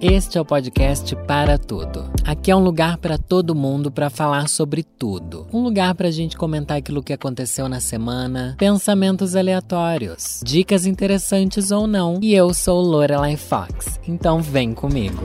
Este 0.00 0.38
é 0.38 0.40
o 0.40 0.44
podcast 0.44 1.14
Para 1.26 1.58
Tudo. 1.58 2.10
Aqui 2.24 2.50
é 2.50 2.56
um 2.56 2.62
lugar 2.62 2.98
para 2.98 3.18
todo 3.18 3.54
mundo 3.54 3.90
para 3.90 4.10
falar 4.10 4.48
sobre 4.48 4.82
tudo. 4.82 5.46
Um 5.52 5.62
lugar 5.62 5.94
para 5.94 6.08
a 6.08 6.10
gente 6.10 6.36
comentar 6.36 6.76
aquilo 6.76 7.02
que 7.02 7.12
aconteceu 7.12 7.68
na 7.68 7.80
semana, 7.80 8.54
pensamentos 8.58 9.34
aleatórios, 9.34 10.40
dicas 10.44 10.86
interessantes 10.86 11.70
ou 11.70 11.86
não. 11.86 12.18
E 12.22 12.34
eu 12.34 12.54
sou 12.54 12.80
Lorelai 12.80 13.36
Fox, 13.36 14.00
então 14.06 14.40
vem 14.40 14.72
comigo. 14.72 15.22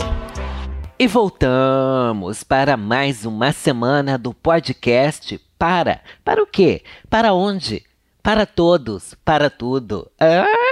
E 0.97 1.07
voltamos 1.07 2.43
para 2.43 2.77
mais 2.77 3.25
uma 3.25 3.51
semana 3.51 4.17
do 4.17 4.33
podcast 4.33 5.39
Para. 5.57 6.01
Para 6.23 6.43
o 6.43 6.47
quê? 6.47 6.83
Para 7.09 7.33
onde? 7.33 7.83
Para 8.21 8.45
todos, 8.45 9.15
para 9.25 9.49
tudo. 9.49 10.09
Ah! 10.19 10.70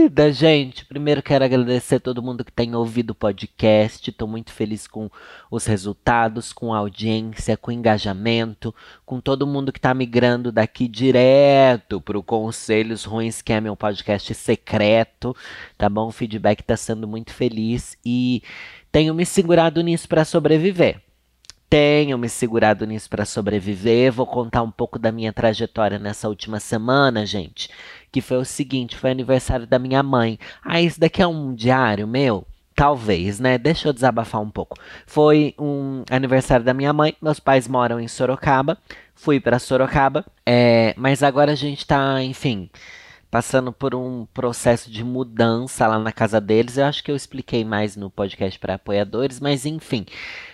Querida! 0.00 0.32
Gente, 0.32 0.84
primeiro 0.86 1.22
quero 1.22 1.44
agradecer 1.44 1.96
a 1.96 2.00
todo 2.00 2.22
mundo 2.22 2.44
que 2.44 2.52
tem 2.52 2.74
ouvido 2.74 3.10
o 3.10 3.14
podcast. 3.14 4.08
Estou 4.08 4.26
muito 4.26 4.50
feliz 4.50 4.86
com 4.86 5.10
os 5.50 5.66
resultados, 5.66 6.52
com 6.52 6.72
a 6.72 6.78
audiência, 6.78 7.56
com 7.56 7.70
o 7.70 7.74
engajamento, 7.74 8.74
com 9.04 9.20
todo 9.20 9.46
mundo 9.46 9.72
que 9.72 9.78
está 9.78 9.92
migrando 9.92 10.50
daqui 10.50 10.88
direto 10.88 12.00
para 12.00 12.18
o 12.18 12.22
Conselhos 12.22 13.04
Ruins, 13.04 13.42
que 13.42 13.52
é 13.52 13.60
meu 13.60 13.76
podcast 13.76 14.32
secreto. 14.34 15.36
Tá 15.76 15.88
bom? 15.88 16.08
O 16.08 16.12
feedback 16.12 16.60
está 16.60 16.76
sendo 16.76 17.06
muito 17.06 17.32
feliz 17.32 17.96
e 18.04 18.42
tenho 18.90 19.14
me 19.14 19.26
segurado 19.26 19.82
nisso 19.82 20.08
para 20.08 20.24
sobreviver 20.24 21.09
tenho 21.70 22.18
me 22.18 22.28
segurado 22.28 22.84
nisso 22.84 23.08
para 23.08 23.24
sobreviver. 23.24 24.10
Vou 24.10 24.26
contar 24.26 24.62
um 24.62 24.70
pouco 24.70 24.98
da 24.98 25.12
minha 25.12 25.32
trajetória 25.32 26.00
nessa 26.00 26.28
última 26.28 26.58
semana, 26.58 27.24
gente. 27.24 27.70
Que 28.10 28.20
foi 28.20 28.38
o 28.38 28.44
seguinte: 28.44 28.96
foi 28.96 29.12
aniversário 29.12 29.66
da 29.66 29.78
minha 29.78 30.02
mãe. 30.02 30.36
Ah, 30.64 30.80
isso 30.82 30.98
daqui 30.98 31.22
é 31.22 31.26
um 31.26 31.54
diário 31.54 32.08
meu? 32.08 32.44
Talvez, 32.74 33.38
né? 33.38 33.56
Deixa 33.56 33.88
eu 33.88 33.92
desabafar 33.92 34.40
um 34.40 34.50
pouco. 34.50 34.76
Foi 35.06 35.54
um 35.58 36.02
aniversário 36.10 36.64
da 36.64 36.74
minha 36.74 36.92
mãe. 36.92 37.14
Meus 37.22 37.38
pais 37.38 37.68
moram 37.68 38.00
em 38.00 38.08
Sorocaba. 38.08 38.76
Fui 39.14 39.38
para 39.38 39.58
Sorocaba. 39.58 40.24
É, 40.44 40.92
mas 40.96 41.22
agora 41.22 41.52
a 41.52 41.56
gente 41.56 41.86
tá, 41.86 42.22
enfim 42.22 42.68
passando 43.30 43.72
por 43.72 43.94
um 43.94 44.26
processo 44.34 44.90
de 44.90 45.04
mudança 45.04 45.86
lá 45.86 45.98
na 45.98 46.10
casa 46.10 46.40
deles. 46.40 46.76
Eu 46.76 46.86
acho 46.86 47.04
que 47.04 47.10
eu 47.10 47.16
expliquei 47.16 47.64
mais 47.64 47.96
no 47.96 48.10
podcast 48.10 48.58
para 48.58 48.74
apoiadores, 48.74 49.38
mas 49.38 49.64
enfim. 49.64 50.04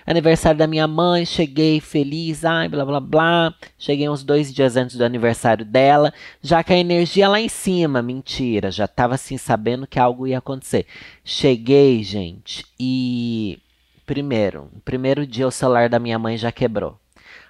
Aniversário 0.06 0.58
da 0.58 0.66
minha 0.66 0.86
mãe, 0.86 1.24
cheguei 1.24 1.80
feliz, 1.80 2.44
ai, 2.44 2.68
blá 2.68 2.84
blá 2.84 3.00
blá. 3.00 3.54
Cheguei 3.78 4.08
uns 4.08 4.22
dois 4.22 4.52
dias 4.52 4.76
antes 4.76 4.96
do 4.96 5.04
aniversário 5.04 5.64
dela, 5.64 6.12
já 6.42 6.62
com 6.62 6.74
a 6.74 6.76
energia 6.76 7.28
lá 7.28 7.40
em 7.40 7.48
cima. 7.48 8.02
Mentira, 8.02 8.70
já 8.70 8.86
tava 8.86 9.14
assim 9.14 9.38
sabendo 9.38 9.86
que 9.86 9.98
algo 9.98 10.26
ia 10.26 10.38
acontecer. 10.38 10.86
Cheguei, 11.24 12.02
gente, 12.02 12.64
e. 12.78 13.58
Primeiro, 14.04 14.70
primeiro 14.84 15.26
dia 15.26 15.48
o 15.48 15.50
celular 15.50 15.88
da 15.88 15.98
minha 15.98 16.16
mãe 16.16 16.36
já 16.36 16.52
quebrou. 16.52 16.96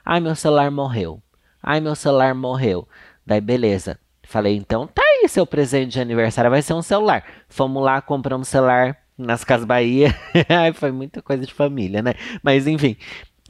Ai, 0.02 0.20
meu 0.20 0.34
celular 0.34 0.70
morreu. 0.70 1.20
Ai, 1.62 1.80
meu 1.80 1.94
celular 1.94 2.34
morreu. 2.34 2.88
Daí, 3.26 3.42
beleza. 3.42 3.98
Falei, 4.26 4.56
então 4.56 4.86
tá 4.88 5.02
aí 5.16 5.28
seu 5.28 5.46
presente 5.46 5.92
de 5.92 6.00
aniversário, 6.00 6.50
vai 6.50 6.62
ser 6.62 6.74
um 6.74 6.82
celular. 6.82 7.24
Fomos 7.48 7.82
lá, 7.82 8.00
compramos 8.00 8.48
celular 8.48 8.96
nas 9.16 9.44
Casas 9.44 9.66
Bahia. 9.66 10.14
Foi 10.74 10.90
muita 10.90 11.22
coisa 11.22 11.44
de 11.44 11.52
família, 11.52 12.02
né? 12.02 12.14
Mas 12.42 12.66
enfim. 12.66 12.96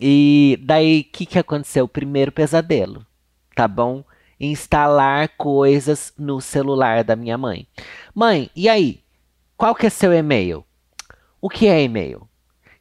E 0.01 0.59
daí, 0.63 1.01
o 1.01 1.13
que, 1.13 1.27
que 1.27 1.39
aconteceu? 1.39 1.85
O 1.85 1.89
primeiro 1.89 2.31
pesadelo, 2.31 3.05
tá 3.55 3.67
bom? 3.67 4.05
Instalar 4.39 5.31
coisas 5.37 6.13
no 6.19 6.41
celular 6.41 7.03
da 7.03 7.17
minha 7.17 7.39
mãe. 7.39 7.67
Mãe, 8.15 8.51
e 8.55 8.69
aí? 8.69 9.01
Qual 9.57 9.75
que 9.75 9.87
é 9.87 9.91
seu 9.91 10.13
e-mail? 10.13 10.65
O 11.41 11.49
que 11.49 11.67
é 11.67 11.83
e-mail? 11.83 12.29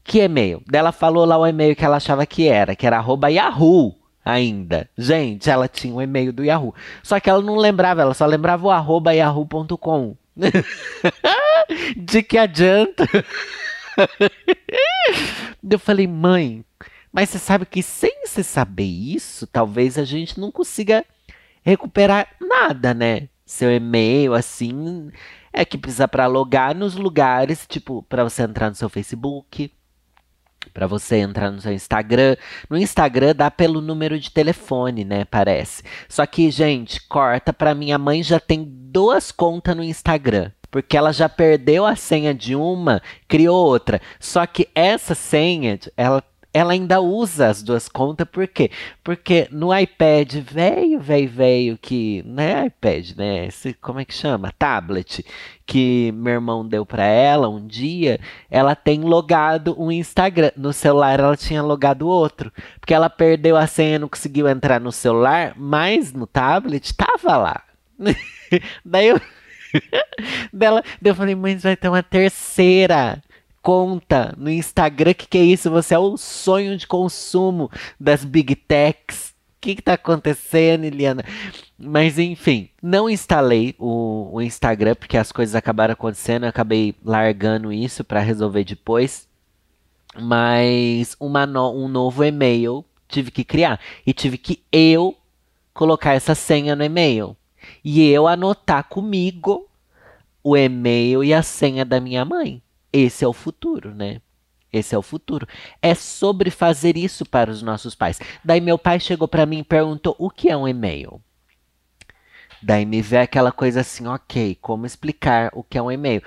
Que 0.04 0.20
e-mail? 0.20 0.62
Dela 0.68 0.92
falou 0.92 1.26
lá 1.26 1.38
o 1.38 1.48
e-mail 1.48 1.76
que 1.76 1.86
ela 1.86 1.98
achava 1.98 2.26
que 2.26 2.48
era, 2.48 2.76
que 2.76 2.86
era 2.86 2.98
arroba 2.98 3.32
Yahoo 3.32 3.96
ainda. 4.26 4.90
Gente, 4.98 5.50
ela 5.50 5.68
tinha 5.68 5.94
um 5.94 6.02
e-mail 6.02 6.34
do 6.34 6.44
Yahoo. 6.44 6.74
Só 7.04 7.20
que 7.20 7.30
ela 7.30 7.42
não 7.42 7.56
lembrava, 7.56 8.02
ela 8.02 8.16
só 8.16 8.26
lembrava 8.26 8.66
o 8.66 8.72
arroba 8.72 9.14
yahoo.com. 9.14 10.18
De 11.96 12.24
que 12.24 12.38
adianta? 12.38 13.08
Eu 15.70 15.80
falei, 15.80 16.08
mãe, 16.08 16.66
mas 17.12 17.30
você 17.30 17.40
sabe 17.40 17.66
que 17.66 17.82
sem 17.82 18.26
você 18.26 18.44
saber 18.44 18.84
isso, 18.84 19.48
talvez 19.48 19.98
a 19.98 20.04
gente 20.04 20.40
não 20.40 20.52
consiga 20.52 21.06
recuperar 21.64 22.28
nada, 22.42 22.94
né? 22.94 23.30
Seu 23.46 23.72
e-mail, 23.72 24.34
assim, 24.34 25.10
é 25.54 25.64
que 25.64 25.78
precisa 25.78 26.08
para 26.08 26.28
logar 26.28 26.76
nos 26.76 26.96
lugares, 26.96 27.66
tipo, 27.68 28.04
para 28.04 28.24
você 28.24 28.44
entrar 28.44 28.70
no 28.70 28.76
seu 28.76 28.90
Facebook, 28.90 29.72
para 30.74 30.88
você 30.88 31.18
entrar 31.18 31.52
no 31.52 31.62
seu 31.62 31.74
Instagram. 31.74 32.36
No 32.70 32.78
Instagram 32.78 33.36
dá 33.36 33.50
pelo 33.50 33.82
número 33.82 34.20
de 34.20 34.32
telefone, 34.32 35.04
né? 35.04 35.26
Parece. 35.26 35.84
Só 36.08 36.26
que, 36.26 36.50
gente, 36.52 37.02
corta 37.08 37.52
para 37.52 37.76
minha 37.76 37.98
mãe 37.98 38.24
já 38.24 38.40
tem 38.40 38.64
duas 38.68 39.32
contas 39.32 39.76
no 39.76 39.84
Instagram. 39.84 40.52
Porque 40.70 40.98
ela 40.98 41.14
já 41.14 41.30
perdeu 41.30 41.86
a 41.86 41.96
senha 41.96 42.34
de 42.34 42.54
uma, 42.54 43.02
criou 43.30 43.66
outra. 43.66 44.02
Só 44.20 44.46
que 44.46 44.68
essa 44.76 45.16
senha, 45.16 45.80
ela 45.96 46.22
ela 46.56 46.72
ainda 46.72 47.02
usa 47.02 47.50
as 47.50 47.62
duas 47.62 47.90
contas, 47.90 48.26
por 48.32 48.48
quê? 48.48 48.72
Porque 49.04 49.46
no 49.52 49.78
iPad 49.78 50.36
velho, 50.36 51.02
velho, 51.02 51.30
velho, 51.30 51.78
que. 51.78 52.24
Não 52.26 52.42
é 52.42 52.68
iPad, 52.68 53.12
né? 53.18 53.48
Esse, 53.48 53.74
como 53.74 54.00
é 54.00 54.06
que 54.06 54.14
chama? 54.14 54.54
Tablet, 54.58 55.26
que 55.66 56.14
meu 56.14 56.36
irmão 56.36 56.66
deu 56.66 56.86
para 56.86 57.04
ela 57.04 57.50
um 57.50 57.68
dia, 57.68 58.22
ela 58.50 58.74
tem 58.74 59.02
logado 59.02 59.76
um 59.78 59.92
Instagram. 59.92 60.52
No 60.56 60.72
celular 60.72 61.20
ela 61.20 61.36
tinha 61.36 61.62
logado 61.62 62.08
outro. 62.08 62.50
Porque 62.80 62.94
ela 62.94 63.10
perdeu 63.10 63.58
a 63.58 63.68
senha, 63.68 64.00
não 64.00 64.08
conseguiu 64.08 64.48
entrar 64.48 64.80
no 64.80 64.94
celular, 64.94 65.54
mas 65.58 66.14
no 66.14 66.26
tablet 66.26 66.96
tava 66.96 67.36
lá. 67.36 67.64
Daí 68.86 69.10
eu. 69.10 69.20
dela, 70.54 70.82
eu 71.04 71.14
falei, 71.16 71.36
mãe, 71.36 71.58
vai 71.58 71.76
ter 71.76 71.90
uma 71.90 72.02
terceira 72.02 73.22
conta 73.66 74.32
no 74.38 74.52
Instagram. 74.52 75.16
Que 75.16 75.28
que 75.28 75.38
é 75.40 75.44
isso? 75.44 75.72
Você 75.72 75.96
é 75.96 75.98
o 75.98 76.16
sonho 76.18 76.78
de 76.78 76.86
consumo 76.86 77.72
das 78.00 78.24
big 78.24 78.56
techs. 78.56 79.34
O 79.58 79.62
que, 79.66 79.78
que 79.78 79.82
tá 79.82 79.94
acontecendo, 79.94 80.84
Eliana? 80.84 81.26
Mas 81.76 82.20
enfim, 82.20 82.70
não 82.80 83.10
instalei 83.10 83.74
o, 83.80 84.30
o 84.34 84.40
Instagram 84.40 84.94
porque 84.94 85.18
as 85.18 85.32
coisas 85.32 85.56
acabaram 85.56 85.94
acontecendo. 85.94 86.44
Eu 86.44 86.50
acabei 86.50 86.94
largando 87.04 87.74
isso 87.74 88.04
para 88.04 88.20
resolver 88.20 88.64
depois. 88.64 89.28
Mas 90.16 91.18
uma 91.20 91.48
no, 91.48 91.74
um 91.74 91.88
novo 91.88 92.24
e-mail 92.24 92.86
tive 93.08 93.32
que 93.32 93.44
criar. 93.44 93.80
E 94.06 94.14
tive 94.14 94.38
que 94.38 94.62
eu 94.72 95.18
colocar 95.74 96.14
essa 96.14 96.36
senha 96.36 96.76
no 96.76 96.84
e-mail. 96.84 97.36
E 97.84 98.08
eu 98.12 98.28
anotar 98.28 98.84
comigo 98.88 99.68
o 100.44 100.56
e-mail 100.56 101.24
e 101.24 101.34
a 101.34 101.42
senha 101.42 101.84
da 101.84 102.00
minha 102.00 102.24
mãe. 102.24 102.62
Esse 102.98 103.26
é 103.26 103.28
o 103.28 103.34
futuro, 103.34 103.94
né? 103.94 104.22
Esse 104.72 104.96
é 104.96 104.98
o 104.98 105.02
futuro. 105.02 105.46
É 105.82 105.94
sobre 105.94 106.50
fazer 106.50 106.96
isso 106.96 107.26
para 107.26 107.52
os 107.52 107.62
nossos 107.62 107.94
pais. 107.94 108.22
Daí 108.42 108.62
meu 108.62 108.78
pai 108.78 109.02
chegou 109.02 109.28
para 109.28 109.46
mim 109.46 109.60
e 109.60 109.64
perguntou: 109.64 110.16
"O 110.18 110.30
que 110.30 110.50
é 110.50 110.56
um 110.56 110.66
e-mail?" 110.66 111.22
Daí 112.64 112.86
me 112.86 113.02
vê 113.02 113.18
aquela 113.18 113.52
coisa 113.52 113.82
assim, 113.82 114.08
ok, 114.08 114.58
como 114.62 114.86
explicar 114.86 115.52
o 115.54 115.62
que 115.62 115.78
é 115.78 115.82
um 115.82 115.92
e-mail? 115.92 116.24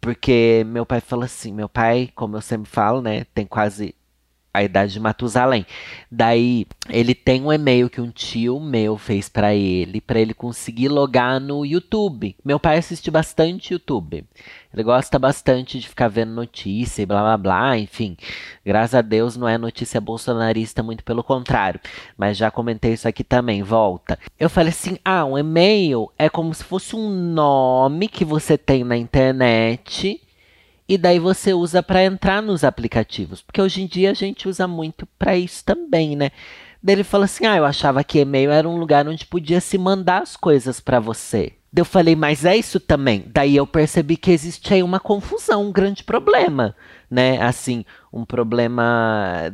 Porque 0.00 0.64
meu 0.66 0.86
pai 0.86 1.00
falou 1.00 1.24
assim, 1.24 1.52
meu 1.52 1.68
pai, 1.68 2.10
como 2.14 2.36
eu 2.36 2.40
sempre 2.40 2.70
falo, 2.70 3.02
né, 3.02 3.24
tem 3.34 3.44
quase 3.44 3.94
a 4.52 4.62
idade 4.62 4.92
de 4.92 5.00
Matusalém. 5.00 5.66
Daí 6.10 6.66
ele 6.88 7.14
tem 7.14 7.42
um 7.42 7.52
e-mail 7.52 7.88
que 7.88 8.00
um 8.00 8.10
tio 8.10 8.60
meu 8.60 8.98
fez 8.98 9.28
para 9.28 9.54
ele, 9.54 10.00
para 10.00 10.20
ele 10.20 10.34
conseguir 10.34 10.88
logar 10.88 11.40
no 11.40 11.64
YouTube. 11.64 12.36
Meu 12.44 12.60
pai 12.60 12.78
assiste 12.78 13.10
bastante 13.10 13.72
YouTube. 13.72 14.24
Ele 14.72 14.82
gosta 14.82 15.18
bastante 15.18 15.78
de 15.78 15.88
ficar 15.88 16.08
vendo 16.08 16.32
notícia 16.32 17.02
e 17.02 17.06
blá 17.06 17.20
blá 17.22 17.36
blá, 17.36 17.78
enfim. 17.78 18.16
Graças 18.64 18.94
a 18.94 19.02
Deus 19.02 19.36
não 19.36 19.48
é 19.48 19.56
notícia 19.56 20.00
bolsonarista, 20.00 20.82
muito 20.82 21.04
pelo 21.04 21.22
contrário. 21.22 21.80
Mas 22.16 22.36
já 22.36 22.50
comentei 22.50 22.92
isso 22.92 23.08
aqui 23.08 23.22
também, 23.22 23.62
volta. 23.62 24.18
Eu 24.38 24.50
falei 24.50 24.70
assim: 24.70 24.98
ah, 25.04 25.24
um 25.24 25.38
e-mail 25.38 26.10
é 26.18 26.28
como 26.28 26.52
se 26.54 26.64
fosse 26.64 26.96
um 26.96 27.08
nome 27.08 28.08
que 28.08 28.24
você 28.24 28.56
tem 28.56 28.84
na 28.84 28.96
internet 28.96 30.20
e 30.92 30.98
daí 30.98 31.18
você 31.18 31.54
usa 31.54 31.82
para 31.82 32.04
entrar 32.04 32.42
nos 32.42 32.62
aplicativos, 32.62 33.40
porque 33.40 33.62
hoje 33.62 33.80
em 33.80 33.86
dia 33.86 34.10
a 34.10 34.14
gente 34.14 34.46
usa 34.46 34.68
muito 34.68 35.06
para 35.18 35.34
isso 35.34 35.64
também, 35.64 36.14
né? 36.14 36.30
Daí 36.82 36.96
ele 36.96 37.02
falou 37.04 37.24
assim: 37.24 37.46
"Ah, 37.46 37.56
eu 37.56 37.64
achava 37.64 38.04
que 38.04 38.18
e-mail 38.18 38.50
era 38.50 38.68
um 38.68 38.76
lugar 38.76 39.08
onde 39.08 39.24
podia 39.24 39.58
se 39.58 39.78
mandar 39.78 40.20
as 40.20 40.36
coisas 40.36 40.80
para 40.80 41.00
você". 41.00 41.54
Daí 41.72 41.80
eu 41.80 41.86
falei: 41.86 42.14
"Mas 42.14 42.44
é 42.44 42.54
isso 42.54 42.78
também". 42.78 43.24
Daí 43.32 43.56
eu 43.56 43.66
percebi 43.66 44.18
que 44.18 44.30
existe 44.30 44.74
aí 44.74 44.82
uma 44.82 45.00
confusão, 45.00 45.66
um 45.68 45.72
grande 45.72 46.04
problema, 46.04 46.76
né? 47.10 47.40
Assim, 47.40 47.86
um 48.12 48.26
problema 48.26 49.50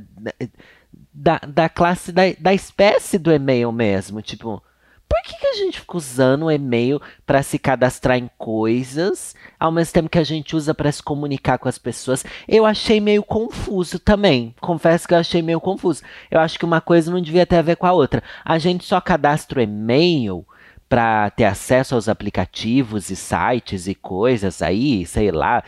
da, 1.15 1.39
da 1.47 1.69
classe 1.69 2.11
da, 2.11 2.23
da 2.37 2.53
espécie 2.53 3.17
do 3.17 3.31
e-mail 3.31 3.71
mesmo, 3.71 4.21
tipo, 4.21 4.61
por 5.09 5.23
que, 5.23 5.39
que 5.39 5.47
a 5.47 5.55
gente 5.55 5.81
fica 5.81 5.97
usando 5.97 6.45
o 6.45 6.51
e-mail 6.51 7.01
para 7.27 7.43
se 7.43 7.59
cadastrar 7.59 8.19
em 8.19 8.31
coisas, 8.37 9.35
ao 9.59 9.73
mesmo 9.73 9.93
tempo 9.93 10.11
que 10.11 10.19
a 10.19 10.25
gente 10.25 10.55
usa 10.55 10.75
para 10.75 10.93
se 10.93 11.03
comunicar 11.03 11.59
com 11.59 11.69
as 11.69 11.79
pessoas? 11.79 12.25
Eu 12.47 12.67
achei 12.67 13.01
meio 13.01 13.23
confuso 13.23 13.99
também. 13.99 14.55
Confesso 14.61 15.09
que 15.09 15.15
eu 15.15 15.19
achei 15.19 15.41
meio 15.41 15.61
confuso. 15.61 16.03
Eu 16.31 16.41
acho 16.41 16.59
que 16.59 16.65
uma 16.65 16.81
coisa 16.81 17.11
não 17.11 17.21
devia 17.21 17.47
ter 17.47 17.57
a 17.57 17.63
ver 17.63 17.77
com 17.77 17.87
a 17.87 17.93
outra. 17.93 18.23
A 18.45 18.59
gente 18.59 18.85
só 18.85 19.01
cadastra 19.01 19.61
o 19.61 19.63
e-mail 19.63 20.45
para 20.89 21.31
ter 21.31 21.45
acesso 21.45 21.95
aos 21.95 22.09
aplicativos 22.09 23.11
e 23.11 23.17
sites 23.17 23.87
e 23.87 23.95
coisas 23.95 24.63
aí, 24.63 25.05
sei 25.05 25.31
lá, 25.31 25.63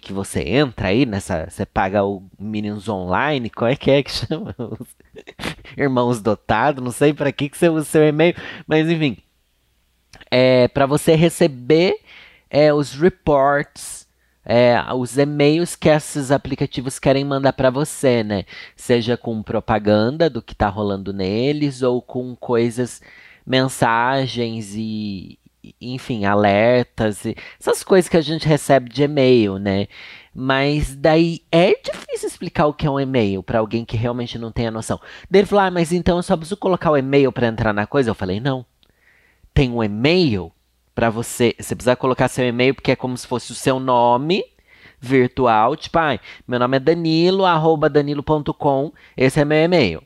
que 0.00 0.12
você 0.12 0.42
entra 0.42 0.88
aí 0.88 1.04
nessa, 1.04 1.48
você 1.50 1.66
paga 1.66 2.04
o 2.04 2.22
Minions 2.38 2.88
Online, 2.88 3.50
qual 3.50 3.68
é 3.68 3.74
que 3.74 3.90
é 3.90 4.02
que 4.02 4.12
chama? 4.14 4.54
Irmãos 5.76 6.20
dotados, 6.20 6.82
não 6.82 6.92
sei 6.92 7.12
para 7.12 7.32
que 7.32 7.48
que 7.48 7.56
você 7.56 7.68
usa 7.68 7.82
o 7.82 7.84
seu 7.84 8.06
e-mail, 8.06 8.34
mas 8.66 8.88
enfim, 8.88 9.16
é 10.30 10.68
para 10.68 10.86
você 10.86 11.14
receber 11.14 11.96
é, 12.48 12.72
os 12.72 12.94
reports 12.94 14.00
é, 14.44 14.82
os 14.94 15.16
e-mails 15.18 15.76
que 15.76 15.88
esses 15.88 16.30
aplicativos 16.30 16.98
querem 16.98 17.24
mandar 17.24 17.52
para 17.52 17.70
você, 17.70 18.24
né? 18.24 18.44
Seja 18.74 19.16
com 19.16 19.42
propaganda 19.42 20.30
do 20.30 20.42
que 20.42 20.54
está 20.54 20.68
rolando 20.68 21.12
neles 21.12 21.82
ou 21.82 22.00
com 22.00 22.34
coisas 22.34 23.00
mensagens 23.46 24.74
e, 24.74 25.38
enfim, 25.80 26.24
alertas, 26.24 27.22
essas 27.60 27.84
coisas 27.84 28.08
que 28.08 28.16
a 28.16 28.22
gente 28.22 28.46
recebe 28.48 28.88
de 28.88 29.02
e-mail, 29.02 29.58
né? 29.58 29.86
Mas 30.34 30.94
daí 30.94 31.42
é 31.50 31.74
difícil 31.74 32.28
explicar 32.28 32.66
o 32.66 32.72
que 32.72 32.86
é 32.86 32.90
um 32.90 33.00
e-mail 33.00 33.42
para 33.42 33.58
alguém 33.58 33.84
que 33.84 33.96
realmente 33.96 34.38
não 34.38 34.52
tem 34.52 34.66
a 34.66 34.70
noção. 34.70 35.00
Daí 35.28 35.40
ele 35.40 35.46
falou: 35.46 35.64
ah, 35.64 35.70
mas 35.70 35.92
então 35.92 36.18
eu 36.18 36.22
só 36.22 36.36
preciso 36.36 36.56
colocar 36.56 36.90
o 36.90 36.96
e-mail 36.96 37.32
para 37.32 37.48
entrar 37.48 37.72
na 37.72 37.86
coisa? 37.86 38.10
Eu 38.10 38.14
falei: 38.14 38.40
não. 38.40 38.64
Tem 39.52 39.70
um 39.70 39.82
e-mail 39.82 40.52
para 40.94 41.10
você. 41.10 41.54
Você 41.58 41.74
precisa 41.74 41.96
colocar 41.96 42.28
seu 42.28 42.46
e-mail 42.46 42.74
porque 42.74 42.92
é 42.92 42.96
como 42.96 43.16
se 43.16 43.26
fosse 43.26 43.50
o 43.50 43.54
seu 43.54 43.80
nome 43.80 44.44
virtual. 45.00 45.74
Tipo, 45.76 45.98
ah, 45.98 46.20
meu 46.46 46.58
nome 46.58 46.76
é 46.76 46.80
Danilo, 46.80 47.44
arroba 47.44 47.88
danilo.com. 47.88 48.92
Esse 49.16 49.40
é 49.40 49.44
meu 49.44 49.58
e-mail. 49.58 50.02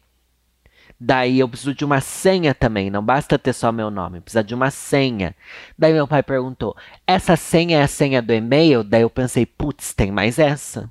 Daí 0.99 1.41
eu 1.41 1.49
preciso 1.49 1.75
de 1.75 1.85
uma 1.85 2.00
senha 2.00 2.55
também, 2.55 2.88
não 2.88 3.02
basta 3.05 3.38
ter 3.38 3.52
só 3.52 3.73
meu 3.73 3.91
nome, 3.91 4.20
precisa 4.20 4.44
de 4.44 4.55
uma 4.55 4.70
senha. 4.70 5.35
Daí 5.76 5.93
meu 5.93 6.06
pai 6.06 6.23
perguntou: 6.23 6.76
essa 7.06 7.37
senha 7.37 7.79
é 7.79 7.82
a 7.82 7.88
senha 7.88 8.23
do 8.23 8.32
e-mail? 8.32 8.85
Daí 8.85 9.02
eu 9.02 9.11
pensei: 9.11 9.44
putz, 9.44 9.93
tem 9.93 10.11
mais 10.11 10.38
essa. 10.38 10.91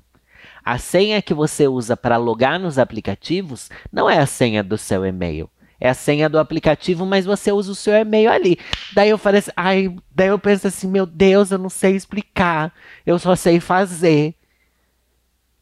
A 0.64 0.78
senha 0.78 1.20
que 1.20 1.34
você 1.34 1.68
usa 1.68 1.96
para 1.96 2.16
logar 2.16 2.58
nos 2.58 2.78
aplicativos 2.78 3.70
não 3.92 4.08
é 4.08 4.18
a 4.18 4.26
senha 4.26 4.62
do 4.62 4.78
seu 4.78 5.04
e-mail. 5.04 5.50
É 5.80 5.90
a 5.90 5.94
senha 5.94 6.28
do 6.28 6.38
aplicativo, 6.38 7.04
mas 7.04 7.26
você 7.26 7.52
usa 7.52 7.72
o 7.72 7.74
seu 7.74 7.92
e-mail 7.92 8.30
ali. 8.30 8.58
Daí 8.94 9.10
eu 9.10 9.18
falei 9.18 9.40
assim, 9.40 9.50
ai, 9.54 9.94
daí 10.14 10.28
eu 10.28 10.38
penso 10.38 10.66
assim, 10.66 10.88
meu 10.88 11.04
Deus, 11.04 11.50
eu 11.50 11.58
não 11.58 11.68
sei 11.68 11.94
explicar, 11.94 12.72
eu 13.04 13.18
só 13.18 13.36
sei 13.36 13.60
fazer. 13.60 14.34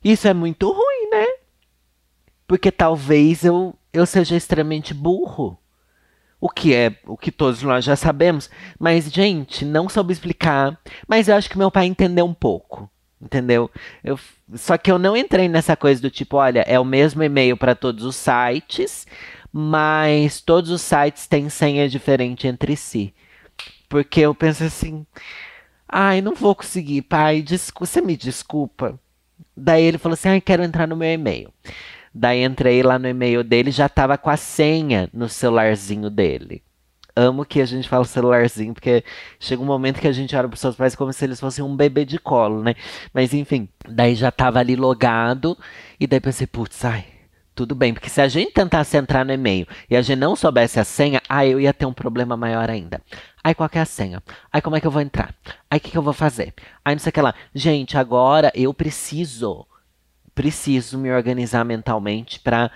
Isso 0.04 0.28
é 0.28 0.34
muito 0.34 0.70
ruim, 0.70 1.10
né? 1.10 1.26
Porque 2.46 2.70
talvez 2.70 3.44
eu 3.44 3.74
eu 3.92 4.06
seja 4.06 4.36
extremamente 4.36 4.94
burro. 4.94 5.58
O 6.40 6.48
que 6.48 6.74
é 6.74 6.96
o 7.06 7.16
que 7.16 7.30
todos 7.30 7.62
nós 7.62 7.84
já 7.84 7.94
sabemos. 7.94 8.50
Mas, 8.78 9.04
gente, 9.12 9.64
não 9.64 9.88
soube 9.88 10.12
explicar. 10.12 10.76
Mas 11.06 11.28
eu 11.28 11.36
acho 11.36 11.48
que 11.48 11.58
meu 11.58 11.70
pai 11.70 11.86
entendeu 11.86 12.24
um 12.24 12.34
pouco. 12.34 12.90
Entendeu? 13.20 13.70
Eu, 14.02 14.18
só 14.54 14.76
que 14.76 14.90
eu 14.90 14.98
não 14.98 15.16
entrei 15.16 15.48
nessa 15.48 15.76
coisa 15.76 16.02
do 16.02 16.10
tipo, 16.10 16.36
olha, 16.36 16.64
é 16.66 16.80
o 16.80 16.84
mesmo 16.84 17.22
e-mail 17.22 17.56
para 17.56 17.76
todos 17.76 18.04
os 18.04 18.16
sites, 18.16 19.06
mas 19.52 20.40
todos 20.40 20.70
os 20.70 20.82
sites 20.82 21.28
têm 21.28 21.48
senha 21.48 21.88
diferente 21.88 22.48
entre 22.48 22.76
si. 22.76 23.14
Porque 23.88 24.20
eu 24.20 24.34
penso 24.34 24.64
assim, 24.64 25.06
ai, 25.88 26.20
não 26.20 26.34
vou 26.34 26.54
conseguir, 26.56 27.02
pai, 27.02 27.44
você 27.78 28.00
me 28.00 28.16
desculpa. 28.16 28.98
Daí 29.56 29.84
ele 29.84 29.98
falou 29.98 30.14
assim, 30.14 30.30
ai, 30.30 30.40
quero 30.40 30.64
entrar 30.64 30.88
no 30.88 30.96
meu 30.96 31.12
e-mail. 31.12 31.52
Daí 32.14 32.44
entrei 32.44 32.82
lá 32.82 32.98
no 32.98 33.08
e-mail 33.08 33.42
dele, 33.42 33.70
já 33.70 33.88
tava 33.88 34.18
com 34.18 34.28
a 34.28 34.36
senha 34.36 35.08
no 35.12 35.28
celularzinho 35.28 36.10
dele. 36.10 36.62
Amo 37.14 37.44
que 37.44 37.60
a 37.60 37.66
gente 37.66 37.88
fala 37.88 38.04
celularzinho, 38.04 38.72
porque 38.72 39.04
chega 39.38 39.62
um 39.62 39.66
momento 39.66 40.00
que 40.00 40.08
a 40.08 40.12
gente 40.12 40.34
olha 40.34 40.48
para 40.48 40.54
os 40.54 40.60
seus 40.60 40.76
pais 40.76 40.94
como 40.94 41.12
se 41.12 41.24
eles 41.24 41.38
fossem 41.38 41.64
um 41.64 41.76
bebê 41.76 42.04
de 42.04 42.18
colo, 42.18 42.62
né? 42.62 42.74
Mas 43.12 43.34
enfim, 43.34 43.68
daí 43.86 44.14
já 44.14 44.30
tava 44.30 44.58
ali 44.60 44.76
logado, 44.76 45.56
e 46.00 46.06
daí 46.06 46.20
pensei, 46.20 46.46
putz, 46.46 46.84
ai, 46.84 47.04
tudo 47.54 47.74
bem, 47.74 47.92
porque 47.92 48.08
se 48.08 48.20
a 48.20 48.28
gente 48.28 48.52
tentasse 48.52 48.96
entrar 48.96 49.26
no 49.26 49.32
e-mail 49.32 49.66
e 49.90 49.96
a 49.96 50.00
gente 50.00 50.18
não 50.18 50.34
soubesse 50.34 50.80
a 50.80 50.84
senha, 50.84 51.20
aí 51.28 51.52
eu 51.52 51.60
ia 51.60 51.74
ter 51.74 51.84
um 51.84 51.92
problema 51.92 52.34
maior 52.34 52.70
ainda. 52.70 53.00
Aí 53.44 53.54
qual 53.54 53.68
é 53.72 53.80
a 53.80 53.84
senha? 53.84 54.22
Aí 54.50 54.62
como 54.62 54.76
é 54.76 54.80
que 54.80 54.86
eu 54.86 54.90
vou 54.90 55.02
entrar? 55.02 55.34
Aí 55.70 55.78
o 55.78 55.80
que, 55.80 55.90
que 55.90 55.98
eu 55.98 56.02
vou 56.02 56.14
fazer? 56.14 56.54
Aí 56.82 56.94
não 56.94 57.00
sei 57.00 57.10
o 57.10 57.12
que 57.12 57.20
lá. 57.20 57.34
Gente, 57.54 57.98
agora 57.98 58.50
eu 58.54 58.72
preciso 58.72 59.66
preciso 60.34 60.98
me 60.98 61.10
organizar 61.10 61.64
mentalmente 61.64 62.40
para 62.40 62.70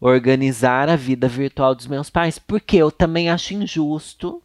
organizar 0.00 0.88
a 0.88 0.96
vida 0.96 1.28
virtual 1.28 1.74
dos 1.74 1.86
meus 1.86 2.10
pais, 2.10 2.38
porque 2.38 2.76
eu 2.76 2.90
também 2.90 3.30
acho 3.30 3.54
injusto 3.54 4.42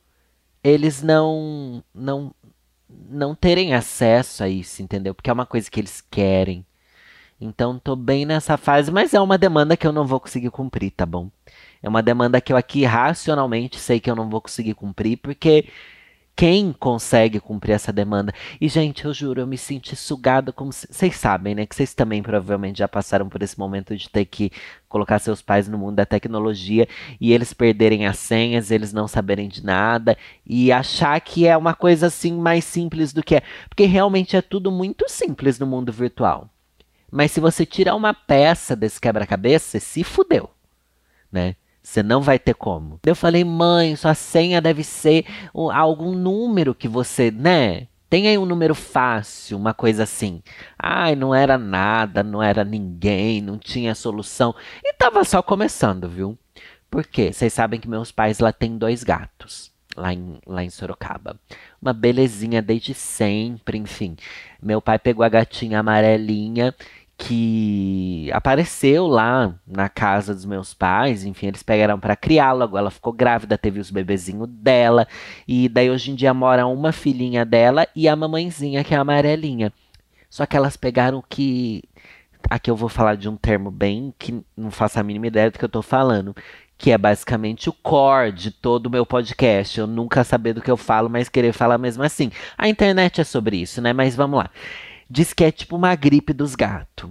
eles 0.64 1.02
não 1.02 1.84
não 1.94 2.34
não 3.10 3.36
terem 3.36 3.74
acesso 3.74 4.44
a 4.44 4.50
isso, 4.50 4.82
entendeu? 4.82 5.14
Porque 5.14 5.30
é 5.30 5.34
uma 5.34 5.46
coisa 5.46 5.70
que 5.70 5.80
eles 5.80 6.02
querem. 6.10 6.66
Então 7.40 7.80
tô 7.80 7.96
bem 7.96 8.26
nessa 8.26 8.58
fase, 8.58 8.92
mas 8.92 9.14
é 9.14 9.22
uma 9.22 9.38
demanda 9.38 9.78
que 9.78 9.86
eu 9.86 9.92
não 9.92 10.06
vou 10.08 10.20
conseguir 10.20 10.50
cumprir, 10.52 10.92
tá 10.92 11.06
bom? 11.06 11.30
É 11.82 11.90
uma 11.90 12.02
demanda 12.02 12.42
que 12.42 12.52
eu 12.52 12.58
aqui 12.58 12.84
racionalmente 12.86 13.80
sei 13.80 14.00
que 14.00 14.10
eu 14.10 14.16
não 14.16 14.30
vou 14.30 14.42
conseguir 14.42 14.74
cumprir, 14.74 15.18
porque 15.18 15.70
quem 16.38 16.72
consegue 16.72 17.40
cumprir 17.40 17.74
essa 17.74 17.92
demanda. 17.92 18.32
E, 18.62 18.70
gente, 18.70 19.04
eu 19.06 19.12
juro, 19.12 19.42
eu 19.42 19.48
me 19.48 19.58
senti 19.58 19.96
sugada 19.96 20.54
como. 20.54 20.72
Vocês 20.72 21.16
sabem, 21.16 21.56
né? 21.56 21.66
Que 21.66 21.76
vocês 21.76 21.96
também 21.96 22.22
provavelmente 22.22 22.78
já 22.78 22.88
passaram 22.88 23.28
por 23.28 23.42
esse 23.42 23.58
momento 23.58 23.98
de 23.98 24.08
ter 24.08 24.24
que 24.26 24.52
colocar 24.88 25.18
seus 25.18 25.42
pais 25.42 25.68
no 25.68 25.80
mundo 25.80 25.96
da 25.96 26.06
tecnologia 26.06 26.88
e 27.20 27.34
eles 27.34 27.54
perderem 27.54 28.06
as 28.06 28.20
senhas, 28.20 28.70
eles 28.70 28.94
não 28.94 29.08
saberem 29.08 29.50
de 29.50 29.66
nada 29.66 30.16
e 30.46 30.72
achar 30.72 31.20
que 31.20 31.48
é 31.48 31.58
uma 31.58 31.74
coisa 31.74 32.06
assim 32.06 32.34
mais 32.34 32.64
simples 32.64 33.12
do 33.12 33.24
que 33.24 33.38
é. 33.38 33.42
Porque 33.68 33.86
realmente 33.86 34.38
é 34.38 34.42
tudo 34.42 34.72
muito 34.72 35.10
simples 35.10 35.58
no 35.58 35.66
mundo 35.66 35.92
virtual. 35.92 36.48
Mas 37.12 37.32
se 37.32 37.40
você 37.40 37.66
tirar 37.66 37.96
uma 37.96 38.14
peça 38.14 38.76
desse 38.76 39.02
quebra-cabeça, 39.02 39.80
se 39.80 40.04
fudeu, 40.04 40.52
né? 41.32 41.56
Você 41.88 42.04
não 42.04 42.20
vai 42.20 42.38
ter 42.38 42.54
como. 42.54 43.00
Eu 43.06 43.16
falei, 43.16 43.46
mãe, 43.46 43.96
sua 43.96 44.14
senha 44.14 44.60
deve 44.60 44.84
ser 44.84 45.26
algum 45.74 46.12
número 46.12 46.76
que 46.76 46.86
você, 46.86 47.32
né? 47.32 47.88
Tem 48.10 48.28
aí 48.28 48.38
um 48.38 48.46
número 48.46 48.76
fácil, 48.76 49.58
uma 49.58 49.74
coisa 49.74 50.04
assim. 50.04 50.44
Ai, 50.78 51.16
não 51.16 51.34
era 51.34 51.58
nada, 51.58 52.22
não 52.22 52.44
era 52.44 52.66
ninguém, 52.66 53.42
não 53.42 53.58
tinha 53.58 53.96
solução. 53.96 54.54
E 54.84 54.92
tava 54.96 55.24
só 55.24 55.42
começando, 55.42 56.10
viu? 56.10 56.38
Por 56.92 57.08
quê? 57.08 57.32
Vocês 57.32 57.54
sabem 57.54 57.80
que 57.80 57.88
meus 57.88 58.12
pais 58.12 58.40
lá 58.40 58.52
têm 58.52 58.78
dois 58.78 59.02
gatos. 59.02 59.72
Lá 59.96 60.14
em, 60.14 60.40
lá 60.46 60.66
em 60.66 60.70
Sorocaba. 60.70 61.40
Uma 61.82 61.94
belezinha 61.94 62.62
desde 62.62 62.94
sempre, 62.94 63.78
enfim. 63.78 64.18
Meu 64.62 64.82
pai 64.82 65.00
pegou 65.00 65.24
a 65.24 65.30
gatinha 65.30 65.80
amarelinha 65.80 66.76
que 67.18 68.30
apareceu 68.32 69.08
lá 69.08 69.56
na 69.66 69.90
casa 69.90 70.36
dos 70.36 70.46
meus 70.46 70.74
pais, 70.74 71.26
enfim, 71.26 71.48
eles 71.48 71.64
pegaram 71.64 72.00
para 72.00 72.16
criá-la, 72.16 72.70
ela 72.78 72.92
ficou 72.92 73.12
grávida, 73.12 73.58
teve 73.58 73.80
os 73.80 73.90
bebezinhos 73.90 74.48
dela, 74.48 75.08
e 75.48 75.68
daí 75.68 75.90
hoje 75.90 76.12
em 76.12 76.16
dia 76.16 76.34
mora 76.34 76.68
uma 76.68 76.92
filhinha 76.92 77.44
dela 77.44 77.88
e 77.96 78.08
a 78.08 78.16
mamãezinha, 78.16 78.84
que 78.84 78.94
é 78.94 78.98
a 78.98 79.02
amarelinha. 79.02 79.74
Só 80.30 80.46
que 80.46 80.56
elas 80.56 80.78
pegaram 80.78 81.24
que. 81.28 81.84
Aqui 82.50 82.70
eu 82.70 82.76
vou 82.76 82.88
falar 82.88 83.16
de 83.16 83.28
um 83.28 83.36
termo 83.36 83.72
bem 83.72 84.14
que 84.18 84.42
não 84.56 84.72
faço 84.72 85.00
a 85.00 85.04
mínima 85.04 85.28
ideia 85.28 85.50
do 85.52 85.58
que 85.58 85.66
eu 85.66 85.70
tô 85.70 85.82
falando. 85.82 86.36
Que 86.78 86.92
é 86.92 86.98
basicamente 86.98 87.70
o 87.70 87.74
core 87.74 88.32
de 88.32 88.52
todo 88.52 88.86
o 88.86 88.90
meu 88.90 89.06
podcast. 89.06 89.80
Eu 89.80 89.88
nunca 89.88 90.24
saber 90.24 90.54
do 90.54 90.62
que 90.62 90.70
eu 90.70 90.78
falo, 90.78 91.10
mas 91.10 91.28
querer 91.30 91.54
falar 91.54 91.78
mesmo 91.78 92.04
assim. 92.04 92.32
A 92.58 92.70
internet 92.70 93.20
é 93.20 93.24
sobre 93.24 93.58
isso, 93.58 93.82
né? 93.82 93.94
Mas 93.94 94.16
vamos 94.16 94.38
lá 94.40 94.50
diz 95.10 95.34
que 95.34 95.44
é 95.44 95.52
tipo 95.52 95.76
uma 95.76 95.96
gripe 95.96 96.34
dos 96.34 96.56
gatos. 96.56 97.10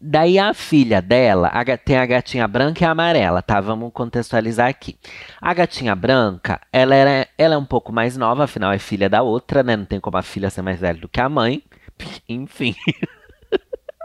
Daí 0.00 0.38
a 0.38 0.52
filha 0.52 1.00
dela, 1.00 1.48
a, 1.48 1.76
tem 1.76 1.96
a 1.96 2.04
gatinha 2.04 2.46
branca 2.46 2.84
e 2.84 2.86
a 2.86 2.90
amarela, 2.90 3.40
tá? 3.40 3.60
Vamos 3.60 3.90
contextualizar 3.92 4.68
aqui. 4.68 4.98
A 5.40 5.54
gatinha 5.54 5.94
branca, 5.94 6.60
ela, 6.70 6.94
era, 6.94 7.26
ela 7.38 7.54
é 7.54 7.58
um 7.58 7.64
pouco 7.64 7.90
mais 7.90 8.16
nova, 8.16 8.44
afinal 8.44 8.70
é 8.72 8.78
filha 8.78 9.08
da 9.08 9.22
outra, 9.22 9.62
né? 9.62 9.76
Não 9.76 9.86
tem 9.86 9.98
como 9.98 10.18
a 10.18 10.22
filha 10.22 10.50
ser 10.50 10.62
mais 10.62 10.78
velha 10.78 11.00
do 11.00 11.08
que 11.08 11.20
a 11.20 11.28
mãe. 11.28 11.62
Enfim. 12.28 12.74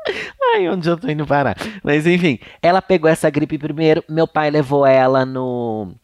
Ai, 0.56 0.70
onde 0.70 0.90
eu 0.90 0.98
tô 0.98 1.10
indo 1.10 1.26
parar? 1.26 1.56
Mas 1.82 2.06
enfim, 2.06 2.38
ela 2.62 2.82
pegou 2.82 3.10
essa 3.10 3.30
gripe 3.30 3.58
primeiro. 3.58 4.04
Meu 4.10 4.28
pai 4.28 4.52
levou 4.52 4.86
ela 4.86 5.26
no 5.26 5.96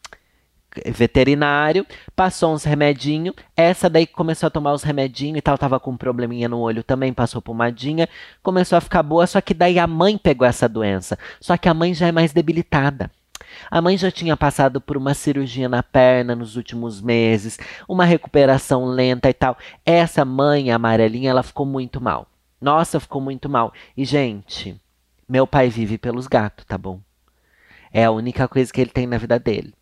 veterinário, 0.86 1.86
passou 2.14 2.52
uns 2.52 2.64
remedinhos. 2.64 3.34
Essa 3.56 3.88
daí 3.88 4.06
começou 4.06 4.46
a 4.46 4.50
tomar 4.50 4.72
os 4.72 4.82
remedinhos 4.82 5.38
e 5.38 5.42
tal, 5.42 5.58
tava 5.58 5.80
com 5.80 5.90
um 5.92 5.96
probleminha 5.96 6.48
no 6.48 6.58
olho 6.58 6.82
também, 6.82 7.12
passou 7.12 7.42
pomadinha, 7.42 8.08
começou 8.42 8.78
a 8.78 8.80
ficar 8.80 9.02
boa, 9.02 9.26
só 9.26 9.40
que 9.40 9.54
daí 9.54 9.78
a 9.78 9.86
mãe 9.86 10.16
pegou 10.16 10.46
essa 10.46 10.68
doença. 10.68 11.18
Só 11.40 11.56
que 11.56 11.68
a 11.68 11.74
mãe 11.74 11.94
já 11.94 12.06
é 12.06 12.12
mais 12.12 12.32
debilitada. 12.32 13.10
A 13.70 13.80
mãe 13.80 13.96
já 13.96 14.10
tinha 14.10 14.36
passado 14.36 14.80
por 14.80 14.96
uma 14.96 15.14
cirurgia 15.14 15.68
na 15.68 15.82
perna 15.82 16.36
nos 16.36 16.56
últimos 16.56 17.00
meses, 17.00 17.58
uma 17.88 18.04
recuperação 18.04 18.84
lenta 18.84 19.28
e 19.28 19.34
tal. 19.34 19.56
Essa 19.84 20.24
mãe, 20.24 20.70
a 20.70 20.76
amarelinha, 20.76 21.30
ela 21.30 21.42
ficou 21.42 21.66
muito 21.66 22.00
mal. 22.00 22.26
Nossa, 22.60 23.00
ficou 23.00 23.20
muito 23.20 23.48
mal. 23.48 23.72
E, 23.96 24.04
gente, 24.04 24.80
meu 25.28 25.46
pai 25.46 25.68
vive 25.68 25.98
pelos 25.98 26.26
gatos, 26.26 26.64
tá 26.64 26.76
bom? 26.76 27.00
É 27.92 28.04
a 28.04 28.10
única 28.10 28.46
coisa 28.46 28.72
que 28.72 28.80
ele 28.80 28.90
tem 28.90 29.06
na 29.06 29.18
vida 29.18 29.38
dele. 29.38 29.74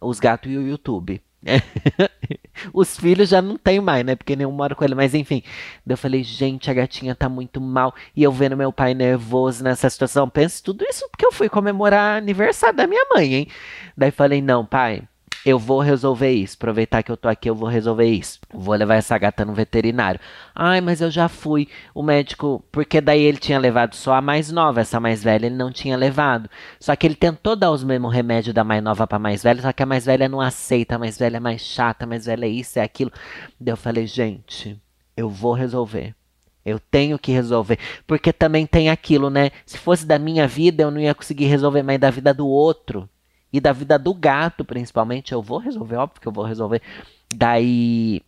Os 0.00 0.20
gatos 0.20 0.50
e 0.50 0.56
o 0.56 0.66
YouTube. 0.66 1.20
Os 2.74 2.98
filhos 2.98 3.28
já 3.28 3.40
não 3.40 3.56
tem 3.56 3.80
mais, 3.80 4.04
né? 4.04 4.16
Porque 4.16 4.34
nenhum 4.34 4.50
mora 4.50 4.74
com 4.74 4.84
ele. 4.84 4.94
Mas 4.94 5.14
enfim. 5.14 5.42
Eu 5.86 5.96
falei, 5.96 6.22
gente, 6.22 6.70
a 6.70 6.74
gatinha 6.74 7.14
tá 7.14 7.28
muito 7.28 7.60
mal. 7.60 7.94
E 8.14 8.22
eu 8.22 8.32
vendo 8.32 8.56
meu 8.56 8.72
pai 8.72 8.94
nervoso 8.94 9.62
nessa 9.62 9.88
situação. 9.88 10.28
Pense 10.28 10.62
tudo 10.62 10.84
isso 10.88 11.08
porque 11.10 11.26
eu 11.26 11.32
fui 11.32 11.48
comemorar 11.48 12.18
aniversário 12.18 12.76
da 12.76 12.86
minha 12.86 13.04
mãe, 13.14 13.34
hein? 13.34 13.48
Daí 13.96 14.10
falei, 14.10 14.42
não, 14.42 14.64
pai 14.64 15.02
eu 15.44 15.58
vou 15.58 15.80
resolver 15.80 16.30
isso. 16.30 16.56
Aproveitar 16.56 17.02
que 17.02 17.10
eu 17.10 17.16
tô 17.16 17.28
aqui, 17.28 17.48
eu 17.48 17.54
vou 17.54 17.68
resolver 17.68 18.06
isso. 18.06 18.40
Vou 18.52 18.74
levar 18.74 18.96
essa 18.96 19.16
gata 19.18 19.44
no 19.44 19.54
veterinário. 19.54 20.20
Ai, 20.54 20.80
mas 20.80 21.00
eu 21.00 21.10
já 21.10 21.28
fui. 21.28 21.68
O 21.94 22.02
médico, 22.02 22.62
porque 22.72 23.00
daí 23.00 23.22
ele 23.22 23.38
tinha 23.38 23.58
levado 23.58 23.94
só 23.94 24.14
a 24.14 24.20
mais 24.20 24.50
nova, 24.50 24.80
essa 24.80 25.00
mais 25.00 25.22
velha 25.22 25.46
ele 25.46 25.56
não 25.56 25.72
tinha 25.72 25.96
levado. 25.96 26.50
Só 26.80 26.94
que 26.96 27.06
ele 27.06 27.14
tentou 27.14 27.56
dar 27.56 27.70
os 27.70 27.84
mesmos 27.84 28.12
remédios 28.12 28.54
da 28.54 28.64
mais 28.64 28.82
nova 28.82 29.06
para 29.06 29.18
mais 29.18 29.42
velha, 29.42 29.62
só 29.62 29.72
que 29.72 29.82
a 29.82 29.86
mais 29.86 30.06
velha 30.06 30.28
não 30.28 30.40
aceita, 30.40 30.96
a 30.96 30.98
mais 30.98 31.18
velha 31.18 31.36
é 31.36 31.40
mais 31.40 31.60
chata, 31.62 32.04
a 32.04 32.08
mais 32.08 32.26
velha 32.26 32.46
é 32.46 32.48
isso, 32.48 32.78
é 32.78 32.82
aquilo. 32.82 33.12
Daí 33.60 33.72
eu 33.72 33.76
falei, 33.76 34.06
gente, 34.06 34.80
eu 35.16 35.28
vou 35.28 35.52
resolver. 35.52 36.14
Eu 36.64 36.78
tenho 36.78 37.18
que 37.18 37.32
resolver. 37.32 37.78
Porque 38.06 38.32
também 38.32 38.66
tem 38.66 38.90
aquilo, 38.90 39.30
né? 39.30 39.50
Se 39.64 39.78
fosse 39.78 40.04
da 40.04 40.18
minha 40.18 40.46
vida, 40.46 40.82
eu 40.82 40.90
não 40.90 41.00
ia 41.00 41.14
conseguir 41.14 41.46
resolver 41.46 41.82
mais 41.82 41.98
da 41.98 42.10
vida 42.10 42.34
do 42.34 42.46
outro 42.46 43.08
e 43.52 43.60
da 43.60 43.72
vida 43.72 43.98
do 43.98 44.14
gato, 44.14 44.64
principalmente. 44.64 45.32
Eu 45.32 45.42
vou 45.42 45.58
resolver, 45.58 45.96
óbvio 45.96 46.20
que 46.20 46.28
eu 46.28 46.32
vou 46.32 46.44
resolver. 46.44 46.82
Daí 47.34 48.22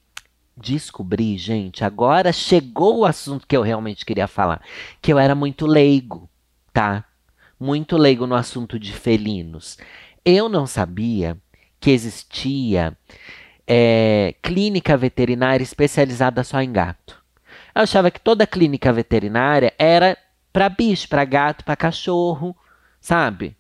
descobri, 0.57 1.39
gente, 1.39 1.85
agora 1.85 2.33
chegou 2.33 2.99
o 2.99 3.05
assunto 3.05 3.47
que 3.47 3.57
eu 3.57 3.63
realmente 3.63 4.05
queria 4.05 4.27
falar, 4.27 4.61
que 5.01 5.13
eu 5.13 5.19
era 5.19 5.35
muito 5.35 5.67
leigo, 5.67 6.29
tá? 6.73 7.05
Muito 7.59 7.97
leigo 7.97 8.27
no 8.27 8.35
assunto 8.35 8.79
de 8.79 8.93
felinos. 8.93 9.79
Eu 10.25 10.49
não 10.49 10.67
sabia 10.67 11.37
que 11.79 11.91
existia 11.91 12.97
é, 13.67 14.35
clínica 14.43 14.97
veterinária 14.97 15.63
especializada 15.63 16.45
só 16.45 16.61
em 16.61 16.73
gato. 16.73 17.23
Eu 17.75 17.83
achava 17.83 18.11
que 18.11 18.21
toda 18.21 18.47
clínica 18.47 18.93
veterinária 18.93 19.73
era 19.79 20.17
para 20.53 20.69
bicho, 20.69 21.09
para 21.09 21.25
gato, 21.25 21.65
para 21.65 21.77
cachorro, 21.77 22.57
sabe? 23.01 23.57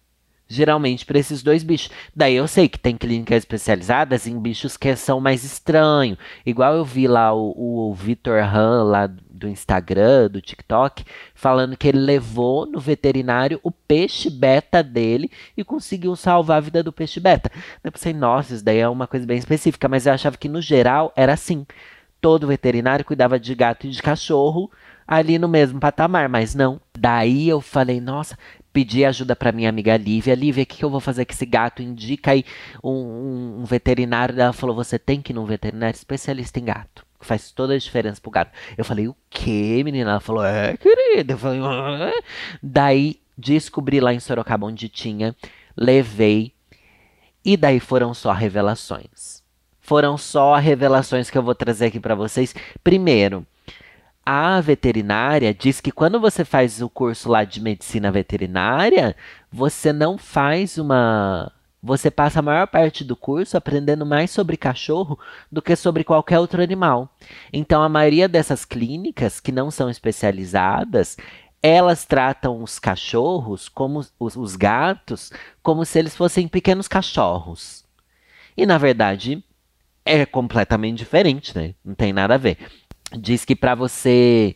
Geralmente 0.51 1.07
para 1.07 1.19
esses 1.19 1.43
dois 1.43 1.63
bichos. 1.63 1.91
Daí 2.15 2.35
eu 2.35 2.49
sei 2.49 2.69
que 2.69 2.79
tem 2.79 2.97
clínicas 2.97 3.39
especializadas 3.39 4.27
em 4.27 4.39
bichos 4.39 4.77
que 4.77 4.97
são 4.97 5.21
mais 5.21 5.45
estranhos. 5.45 6.19
Igual 6.45 6.75
eu 6.75 6.85
vi 6.85 7.07
lá 7.07 7.33
o, 7.33 7.91
o 7.91 7.95
Vitor 7.95 8.43
Han 8.43 8.83
lá 8.83 9.07
do 9.07 9.49
Instagram, 9.49 10.29
do 10.29 10.41
TikTok, 10.41 11.05
falando 11.35 11.77
que 11.77 11.87
ele 11.87 12.01
levou 12.01 12.67
no 12.67 12.81
veterinário 12.81 13.61
o 13.63 13.71
peixe 13.71 14.29
beta 14.29 14.83
dele 14.83 15.31
e 15.57 15.63
conseguiu 15.63 16.17
salvar 16.17 16.59
a 16.59 16.61
vida 16.61 16.83
do 16.83 16.93
peixe 16.93 17.21
beta. 17.21 17.51
Eu 17.83 17.93
pensei, 17.93 18.13
nossa, 18.13 18.55
isso 18.55 18.65
daí 18.65 18.79
é 18.79 18.89
uma 18.89 19.07
coisa 19.07 19.25
bem 19.25 19.39
específica, 19.39 19.89
mas 19.89 20.05
eu 20.05 20.13
achava 20.13 20.37
que 20.37 20.49
no 20.49 20.61
geral 20.61 21.13
era 21.15 21.33
assim. 21.33 21.65
Todo 22.21 22.49
veterinário 22.49 23.05
cuidava 23.05 23.39
de 23.39 23.55
gato 23.55 23.87
e 23.87 23.91
de 23.91 24.03
cachorro 24.03 24.71
ali 25.11 25.41
no 25.41 25.49
mesmo 25.49 25.81
patamar, 25.81 26.29
mas 26.29 26.55
não. 26.55 26.81
Daí 26.97 27.49
eu 27.49 27.61
falei, 27.61 28.01
nossa, 28.01 28.39
pedi 28.73 29.05
ajuda 29.05 29.35
para 29.37 29.53
minha 29.53 29.69
amiga 29.69 29.97
Lívia. 29.97 30.35
Lívia, 30.35 30.63
o 30.63 30.67
que, 30.67 30.79
que, 30.79 30.85
eu 30.85 30.91
vou 30.91 31.01
fazer 31.01 31.25
com 31.25 31.33
esse 31.33 31.47
gato? 31.47 31.83
Indica 31.83 32.33
aí 32.33 32.45
um, 32.83 32.91
um, 32.91 33.61
um 33.61 33.65
veterinário. 33.65 34.39
Ela 34.39 34.53
falou: 34.53 34.75
você 34.75 34.99
tem 34.99 35.21
que 35.21 35.33
ir 35.33 35.35
num 35.35 35.45
veterinário 35.45 35.95
especialista 35.95 36.59
em 36.59 36.65
gato. 36.65 37.05
Faz 37.21 37.51
toda 37.51 37.75
a 37.75 37.79
diferença 37.79 38.21
pro 38.21 38.31
gato. 38.31 38.51
Eu 38.79 38.85
falei, 38.85 39.07
o 39.07 39.17
que, 39.29 39.85
menina? 39.85 40.13
Ela 40.13 40.21
falou, 40.21 40.45
é, 40.45 40.77
querida. 40.77 41.35
Eu 41.35 41.39
falei, 41.39 41.61
ah. 41.63 42.13
Daí 42.63 43.21
descobri 43.37 44.01
lá 44.01 44.15
em 44.15 44.21
Sorocaba 44.21 44.67
onde 44.67 44.89
tinha, 44.89 45.37
levei. 45.77 46.53
E 47.45 47.57
daí 47.57 47.79
foram 47.79 48.15
só 48.15 48.33
revelações. 48.33 49.43
Foram 49.81 50.17
só 50.17 50.57
revelações 50.57 51.31
que 51.31 51.37
eu 51.37 51.43
vou 51.43 51.55
trazer 51.55 51.87
aqui 51.87 52.01
para 52.01 52.15
vocês. 52.15 52.55
Primeiro, 52.83 53.47
a 54.25 54.61
veterinária 54.61 55.55
diz 55.55 55.81
que 55.81 55.91
quando 55.91 56.21
você 56.21 56.45
faz 56.45 56.83
o 56.83 56.89
curso 56.89 57.29
lá 57.29 57.45
de 57.45 57.61
medicina 57.61 58.11
veterinária, 58.11 59.17
você 59.51 59.93
não 59.93 60.19
faz 60.19 60.79
uma. 60.79 61.51
Você 61.83 62.11
passa 62.11 62.41
a 62.41 62.43
maior 62.43 62.67
parte 62.67 63.03
do 63.03 63.17
curso 63.17 63.57
aprendendo 63.57 64.05
mais 64.05 64.31
sobre 64.31 64.57
cachorro 64.57 65.19
do 65.51 65.63
que 65.63 65.75
sobre 65.75 66.05
qualquer 66.05 66.39
outro 66.39 66.63
animal. 66.63 67.09
Então, 67.51 67.83
a 67.83 67.89
maioria 67.89 68.29
dessas 68.29 68.67
clínicas 68.67 69.41
que 69.41 69.51
não 69.51 69.71
são 69.71 69.89
especializadas, 69.89 71.17
elas 71.63 72.05
tratam 72.05 72.63
os 72.63 72.79
cachorros, 72.79 73.69
como 73.69 74.01
os, 74.19 74.37
os 74.37 74.57
gatos, 74.57 75.33
como 75.63 75.87
se 75.87 75.99
eles 75.99 76.15
fossem 76.15 76.47
pequenos 76.47 76.87
cachorros. 76.87 77.85
E, 78.55 78.67
na 78.67 78.77
verdade, 78.77 79.43
é 80.05 80.27
completamente 80.27 80.99
diferente, 80.99 81.57
né? 81.57 81.75
Não 81.83 81.95
tem 81.95 82.13
nada 82.13 82.35
a 82.35 82.39
ver 82.39 82.59
diz 83.19 83.45
que 83.45 83.57
para 83.57 83.75
você 83.75 84.55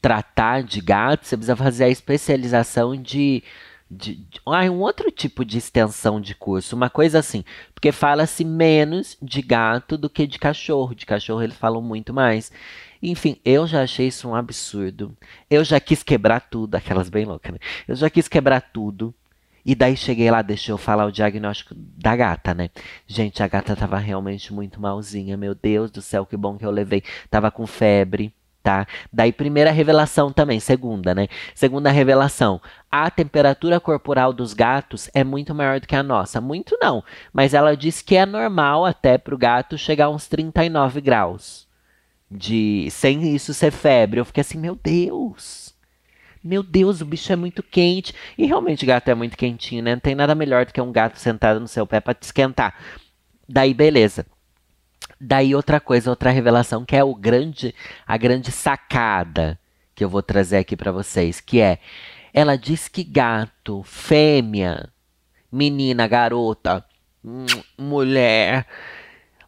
tratar 0.00 0.62
de 0.62 0.80
gato, 0.80 1.26
você 1.26 1.36
precisa 1.36 1.56
fazer 1.56 1.84
a 1.84 1.88
especialização 1.88 2.96
de, 2.96 3.42
de, 3.90 4.14
de 4.14 4.40
um 4.46 4.80
outro 4.80 5.10
tipo 5.10 5.44
de 5.44 5.58
extensão 5.58 6.20
de 6.20 6.34
curso, 6.34 6.74
uma 6.74 6.88
coisa 6.88 7.18
assim, 7.18 7.44
porque 7.74 7.92
fala-se 7.92 8.44
menos 8.44 9.16
de 9.20 9.42
gato 9.42 9.98
do 9.98 10.08
que 10.08 10.26
de 10.26 10.38
cachorro. 10.38 10.94
De 10.94 11.04
cachorro 11.04 11.42
eles 11.42 11.56
falam 11.56 11.82
muito 11.82 12.14
mais. 12.14 12.50
Enfim, 13.02 13.38
eu 13.44 13.66
já 13.66 13.82
achei 13.82 14.08
isso 14.08 14.28
um 14.28 14.34
absurdo. 14.34 15.16
Eu 15.48 15.64
já 15.64 15.80
quis 15.80 16.02
quebrar 16.02 16.40
tudo, 16.40 16.74
aquelas 16.74 17.08
bem 17.08 17.24
loucas, 17.24 17.52
né? 17.52 17.58
Eu 17.88 17.96
já 17.96 18.10
quis 18.10 18.28
quebrar 18.28 18.60
tudo. 18.60 19.14
E 19.64 19.74
daí 19.74 19.96
cheguei 19.96 20.30
lá, 20.30 20.42
deixa 20.42 20.72
eu 20.72 20.78
falar 20.78 21.06
o 21.06 21.12
diagnóstico 21.12 21.74
da 21.76 22.16
gata, 22.16 22.54
né? 22.54 22.70
Gente, 23.06 23.42
a 23.42 23.48
gata 23.48 23.76
tava 23.76 23.98
realmente 23.98 24.52
muito 24.52 24.80
malzinha. 24.80 25.36
Meu 25.36 25.54
Deus 25.54 25.90
do 25.90 26.00
céu, 26.00 26.24
que 26.26 26.36
bom 26.36 26.56
que 26.56 26.64
eu 26.64 26.70
levei. 26.70 27.02
Tava 27.30 27.50
com 27.50 27.66
febre, 27.66 28.32
tá? 28.62 28.86
Daí, 29.12 29.32
primeira 29.32 29.70
revelação 29.70 30.32
também, 30.32 30.60
segunda, 30.60 31.14
né? 31.14 31.28
Segunda 31.54 31.90
revelação: 31.90 32.60
a 32.90 33.10
temperatura 33.10 33.80
corporal 33.80 34.32
dos 34.32 34.54
gatos 34.54 35.10
é 35.14 35.24
muito 35.24 35.54
maior 35.54 35.80
do 35.80 35.86
que 35.86 35.96
a 35.96 36.02
nossa. 36.02 36.40
Muito 36.40 36.78
não, 36.80 37.04
mas 37.32 37.54
ela 37.54 37.76
diz 37.76 38.02
que 38.02 38.16
é 38.16 38.26
normal 38.26 38.84
até 38.86 39.18
pro 39.18 39.38
gato 39.38 39.76
chegar 39.78 40.06
a 40.06 40.10
uns 40.10 40.28
39 40.28 41.00
graus. 41.00 41.68
De 42.30 42.88
sem 42.90 43.34
isso 43.34 43.52
ser 43.52 43.72
febre. 43.72 44.20
Eu 44.20 44.24
fiquei 44.24 44.42
assim, 44.42 44.58
meu 44.58 44.78
Deus. 44.80 45.69
Meu 46.42 46.62
Deus, 46.62 47.00
o 47.00 47.04
bicho 47.04 47.32
é 47.32 47.36
muito 47.36 47.62
quente. 47.62 48.14
E 48.36 48.46
realmente 48.46 48.86
gato 48.86 49.08
é 49.08 49.14
muito 49.14 49.36
quentinho, 49.36 49.82
né? 49.82 49.94
Não 49.94 50.00
tem 50.00 50.14
nada 50.14 50.34
melhor 50.34 50.64
do 50.64 50.72
que 50.72 50.80
um 50.80 50.92
gato 50.92 51.18
sentado 51.18 51.60
no 51.60 51.68
seu 51.68 51.86
pé 51.86 52.00
para 52.00 52.14
te 52.14 52.22
esquentar. 52.22 52.74
Daí, 53.48 53.74
beleza. 53.74 54.26
Daí 55.20 55.54
outra 55.54 55.78
coisa, 55.78 56.08
outra 56.08 56.30
revelação 56.30 56.84
que 56.84 56.96
é 56.96 57.04
o 57.04 57.14
grande, 57.14 57.74
a 58.06 58.16
grande 58.16 58.50
sacada 58.50 59.58
que 59.94 60.02
eu 60.02 60.08
vou 60.08 60.22
trazer 60.22 60.56
aqui 60.56 60.74
para 60.74 60.90
vocês, 60.90 61.40
que 61.40 61.60
é 61.60 61.78
ela 62.32 62.56
diz 62.56 62.88
que 62.88 63.04
gato, 63.04 63.82
fêmea, 63.82 64.88
menina, 65.52 66.06
garota, 66.06 66.82
mulher, 67.76 68.66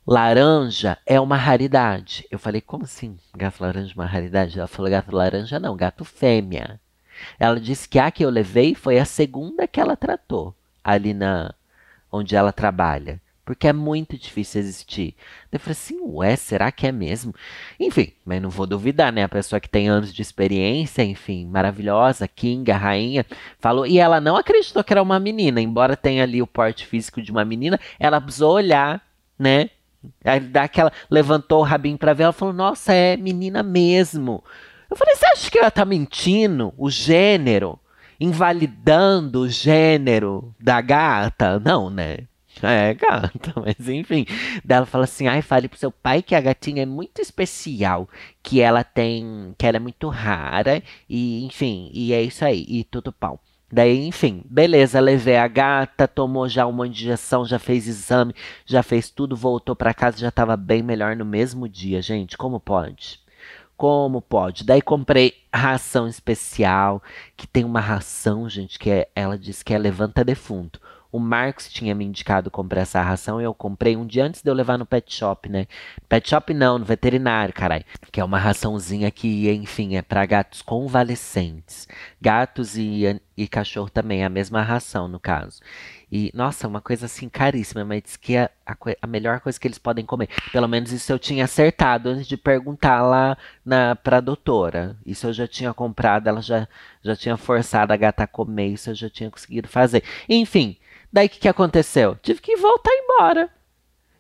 laranja 0.06 0.98
é 1.06 1.20
uma 1.20 1.36
raridade. 1.36 2.26
Eu 2.30 2.38
falei, 2.38 2.60
como 2.60 2.84
assim? 2.84 3.16
Gato 3.36 3.60
laranja 3.60 3.92
é 3.92 3.94
uma 3.94 4.06
raridade? 4.06 4.58
Ela 4.58 4.68
falou, 4.68 4.90
gato 4.90 5.14
laranja 5.14 5.60
não, 5.60 5.76
gato 5.76 6.04
fêmea. 6.04 6.80
Ela 7.38 7.60
disse 7.60 7.88
que 7.88 7.98
a 7.98 8.10
que 8.10 8.24
eu 8.24 8.30
levei 8.30 8.74
foi 8.74 8.98
a 8.98 9.04
segunda 9.04 9.66
que 9.66 9.80
ela 9.80 9.96
tratou 9.96 10.54
ali 10.82 11.14
na 11.14 11.54
onde 12.10 12.36
ela 12.36 12.52
trabalha. 12.52 13.20
Porque 13.44 13.66
é 13.66 13.72
muito 13.72 14.16
difícil 14.16 14.60
existir. 14.60 15.16
Eu 15.50 15.58
falei 15.58 15.72
assim, 15.72 15.98
ué, 16.00 16.36
será 16.36 16.70
que 16.70 16.86
é 16.86 16.92
mesmo? 16.92 17.34
Enfim, 17.78 18.12
mas 18.24 18.40
não 18.40 18.48
vou 18.48 18.68
duvidar, 18.68 19.12
né? 19.12 19.24
A 19.24 19.28
pessoa 19.28 19.58
que 19.58 19.68
tem 19.68 19.88
anos 19.88 20.14
de 20.14 20.22
experiência, 20.22 21.02
enfim, 21.02 21.46
maravilhosa, 21.46 22.28
Kinga, 22.28 22.76
rainha, 22.76 23.26
falou. 23.58 23.84
E 23.84 23.98
ela 23.98 24.20
não 24.20 24.36
acreditou 24.36 24.84
que 24.84 24.92
era 24.92 25.02
uma 25.02 25.18
menina, 25.18 25.60
embora 25.60 25.96
tenha 25.96 26.22
ali 26.22 26.40
o 26.40 26.46
porte 26.46 26.86
físico 26.86 27.20
de 27.20 27.32
uma 27.32 27.44
menina, 27.44 27.80
ela 27.98 28.20
precisou 28.20 28.54
olhar, 28.54 29.04
né? 29.36 29.70
Aí 30.24 30.40
dá 30.40 30.64
aquela, 30.64 30.92
levantou 31.10 31.60
o 31.60 31.64
rabinho 31.64 31.98
pra 31.98 32.12
ver, 32.12 32.24
ela 32.24 32.32
falou, 32.32 32.54
nossa, 32.54 32.92
é 32.92 33.16
menina 33.16 33.62
mesmo. 33.62 34.42
Eu 34.90 34.96
falei, 34.96 35.14
você 35.14 35.26
acha 35.26 35.50
que 35.50 35.58
ela 35.58 35.70
tá 35.70 35.84
mentindo? 35.84 36.72
O 36.76 36.90
gênero? 36.90 37.78
Invalidando 38.20 39.40
o 39.40 39.48
gênero 39.48 40.54
da 40.60 40.80
gata? 40.80 41.58
Não, 41.58 41.90
né? 41.90 42.18
É, 42.62 42.94
gata, 42.94 43.54
mas 43.64 43.88
enfim. 43.88 44.26
Daí 44.64 44.76
ela 44.78 44.86
fala 44.86 45.04
assim: 45.04 45.26
ai, 45.26 45.42
fale 45.42 45.68
pro 45.68 45.78
seu 45.78 45.90
pai 45.90 46.22
que 46.22 46.34
a 46.34 46.40
gatinha 46.40 46.82
é 46.82 46.86
muito 46.86 47.20
especial, 47.20 48.08
que 48.42 48.60
ela 48.60 48.84
tem. 48.84 49.54
que 49.58 49.66
ela 49.66 49.78
é 49.78 49.80
muito 49.80 50.08
rara, 50.08 50.82
e 51.08 51.44
enfim, 51.44 51.90
e 51.92 52.12
é 52.12 52.22
isso 52.22 52.44
aí, 52.44 52.64
e 52.68 52.84
tudo 52.84 53.12
pau. 53.12 53.40
Daí, 53.74 54.06
enfim, 54.06 54.44
beleza, 54.50 55.00
levei 55.00 55.38
a 55.38 55.48
gata, 55.48 56.06
tomou 56.06 56.46
já 56.46 56.66
uma 56.66 56.86
injeção, 56.86 57.46
já 57.46 57.58
fez 57.58 57.88
exame, 57.88 58.34
já 58.66 58.82
fez 58.82 59.08
tudo, 59.08 59.34
voltou 59.34 59.74
para 59.74 59.94
casa, 59.94 60.18
já 60.18 60.28
estava 60.28 60.58
bem 60.58 60.82
melhor 60.82 61.16
no 61.16 61.24
mesmo 61.24 61.66
dia, 61.66 62.02
gente. 62.02 62.36
Como 62.36 62.60
pode? 62.60 63.18
Como 63.74 64.20
pode? 64.20 64.64
Daí 64.64 64.82
comprei 64.82 65.32
ração 65.50 66.06
especial, 66.06 67.02
que 67.34 67.46
tem 67.46 67.64
uma 67.64 67.80
ração, 67.80 68.46
gente, 68.46 68.78
que 68.78 68.90
é, 68.90 69.08
ela 69.16 69.38
diz 69.38 69.62
que 69.62 69.72
é 69.72 69.78
levanta 69.78 70.22
defunto. 70.22 70.78
O 71.12 71.18
Marcos 71.18 71.68
tinha 71.68 71.94
me 71.94 72.06
indicado 72.06 72.50
comprar 72.50 72.80
essa 72.80 73.02
ração 73.02 73.38
e 73.38 73.44
eu 73.44 73.52
comprei 73.52 73.94
um 73.96 74.06
dia 74.06 74.24
antes 74.24 74.40
de 74.40 74.50
eu 74.50 74.54
levar 74.54 74.78
no 74.78 74.86
pet 74.86 75.14
shop, 75.14 75.46
né? 75.46 75.66
Pet 76.08 76.26
shop 76.26 76.54
não, 76.54 76.78
no 76.78 76.86
veterinário, 76.86 77.52
caralho. 77.52 77.84
Que 78.10 78.18
é 78.18 78.24
uma 78.24 78.38
raçãozinha 78.38 79.10
que, 79.10 79.50
enfim, 79.50 79.96
é 79.96 80.00
para 80.00 80.24
gatos 80.24 80.62
convalescentes. 80.62 81.86
Gatos 82.18 82.78
e, 82.78 83.20
e 83.36 83.46
cachorro 83.46 83.90
também, 83.90 84.22
é 84.22 84.24
a 84.24 84.30
mesma 84.30 84.62
ração, 84.62 85.06
no 85.06 85.20
caso. 85.20 85.60
E, 86.10 86.30
nossa, 86.34 86.68
uma 86.68 86.80
coisa 86.80 87.06
assim 87.06 87.28
caríssima, 87.28 87.84
mas 87.84 88.02
diz 88.02 88.16
que 88.16 88.36
é 88.36 88.50
a, 88.66 88.76
a, 89.00 89.06
melhor 89.06 89.40
coisa 89.40 89.58
que 89.58 89.66
eles 89.66 89.78
podem 89.78 90.04
comer. 90.04 90.28
Pelo 90.52 90.68
menos 90.68 90.92
isso 90.92 91.10
eu 91.12 91.18
tinha 91.18 91.44
acertado 91.44 92.10
antes 92.10 92.26
de 92.26 92.36
perguntar 92.36 93.02
lá 93.02 93.36
na, 93.64 93.96
pra 93.96 94.20
doutora. 94.20 94.96
Isso 95.06 95.26
eu 95.26 95.32
já 95.32 95.46
tinha 95.46 95.72
comprado, 95.74 96.26
ela 96.28 96.42
já, 96.42 96.68
já 97.02 97.16
tinha 97.16 97.36
forçado 97.36 97.92
a 97.92 97.96
gata 97.96 98.24
a 98.24 98.26
comer, 98.26 98.68
isso 98.68 98.90
eu 98.90 98.94
já 98.94 99.08
tinha 99.08 99.30
conseguido 99.30 99.68
fazer. 99.68 100.02
Enfim, 100.28 100.76
Daí 101.12 101.26
o 101.26 101.30
que, 101.30 101.40
que 101.40 101.48
aconteceu? 101.48 102.16
Tive 102.22 102.40
que 102.40 102.56
voltar 102.56 102.90
embora. 102.92 103.50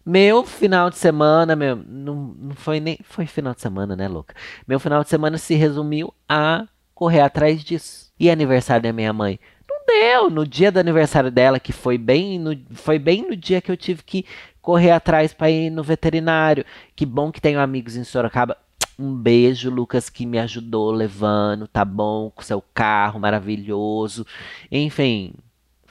Meu 0.04 0.44
final 0.44 0.90
de 0.90 0.98
semana, 0.98 1.54
meu, 1.54 1.76
não, 1.76 2.34
não 2.36 2.54
foi 2.56 2.80
nem. 2.80 2.98
Foi 3.04 3.24
final 3.24 3.54
de 3.54 3.60
semana, 3.60 3.94
né, 3.94 4.08
louca? 4.08 4.34
Meu 4.66 4.80
final 4.80 5.02
de 5.02 5.08
semana 5.08 5.38
se 5.38 5.54
resumiu 5.54 6.12
a 6.28 6.66
correr 6.94 7.20
atrás 7.20 7.62
disso. 7.62 8.12
E 8.18 8.30
aniversário 8.30 8.82
da 8.82 8.92
minha 8.92 9.12
mãe? 9.12 9.38
Não 9.68 9.86
deu. 9.86 10.28
No 10.28 10.46
dia 10.46 10.72
do 10.72 10.80
aniversário 10.80 11.30
dela, 11.30 11.60
que 11.60 11.72
foi 11.72 11.96
bem 11.96 12.38
no, 12.38 12.56
foi 12.72 12.98
bem 12.98 13.22
no 13.22 13.36
dia 13.36 13.60
que 13.60 13.70
eu 13.70 13.76
tive 13.76 14.02
que 14.02 14.26
correr 14.60 14.90
atrás 14.90 15.32
para 15.32 15.50
ir 15.50 15.70
no 15.70 15.82
veterinário. 15.82 16.64
Que 16.96 17.06
bom 17.06 17.30
que 17.32 17.40
tenho 17.40 17.60
amigos 17.60 17.96
em 17.96 18.04
Sorocaba. 18.04 18.56
Um 18.98 19.14
beijo, 19.14 19.70
Lucas, 19.70 20.10
que 20.10 20.26
me 20.26 20.38
ajudou 20.38 20.90
levando, 20.90 21.66
tá 21.66 21.84
bom? 21.84 22.30
Com 22.30 22.42
seu 22.42 22.62
carro 22.74 23.18
maravilhoso. 23.18 24.26
Enfim, 24.70 25.32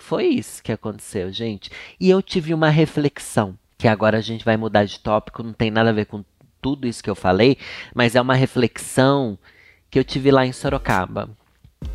foi 0.01 0.25
isso 0.25 0.62
que 0.62 0.72
aconteceu, 0.72 1.31
gente. 1.31 1.70
E 2.00 2.10
eu 2.10 2.22
tive 2.22 2.53
uma 2.53 2.70
reflexão, 2.70 3.58
que 3.77 3.88
agora 3.88 4.17
a 4.17 4.22
gente 4.22 4.43
vai 4.43 4.58
mudar 4.58 4.84
de 4.84 5.00
tópico, 5.00 5.43
não 5.43 5.53
tem 5.53 5.72
nada 5.72 5.89
a 5.89 5.93
ver 5.93 6.05
com 6.05 6.24
tudo 6.62 6.88
isso 6.88 7.03
que 7.03 7.10
eu 7.10 7.15
falei, 7.15 7.58
mas 7.93 8.15
é 8.15 8.22
uma 8.22 8.36
reflexão 8.36 9.38
que 9.89 9.98
eu 9.98 10.03
tive 10.03 10.31
lá 10.31 10.46
em 10.46 10.51
Sorocaba. 10.51 11.29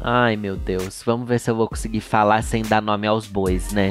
Ai, 0.00 0.36
meu 0.36 0.56
Deus, 0.56 1.02
vamos 1.04 1.28
ver 1.28 1.38
se 1.38 1.50
eu 1.50 1.54
vou 1.54 1.68
conseguir 1.68 2.00
falar 2.00 2.42
sem 2.42 2.62
dar 2.62 2.80
nome 2.80 3.06
aos 3.06 3.26
bois, 3.26 3.72
né? 3.72 3.90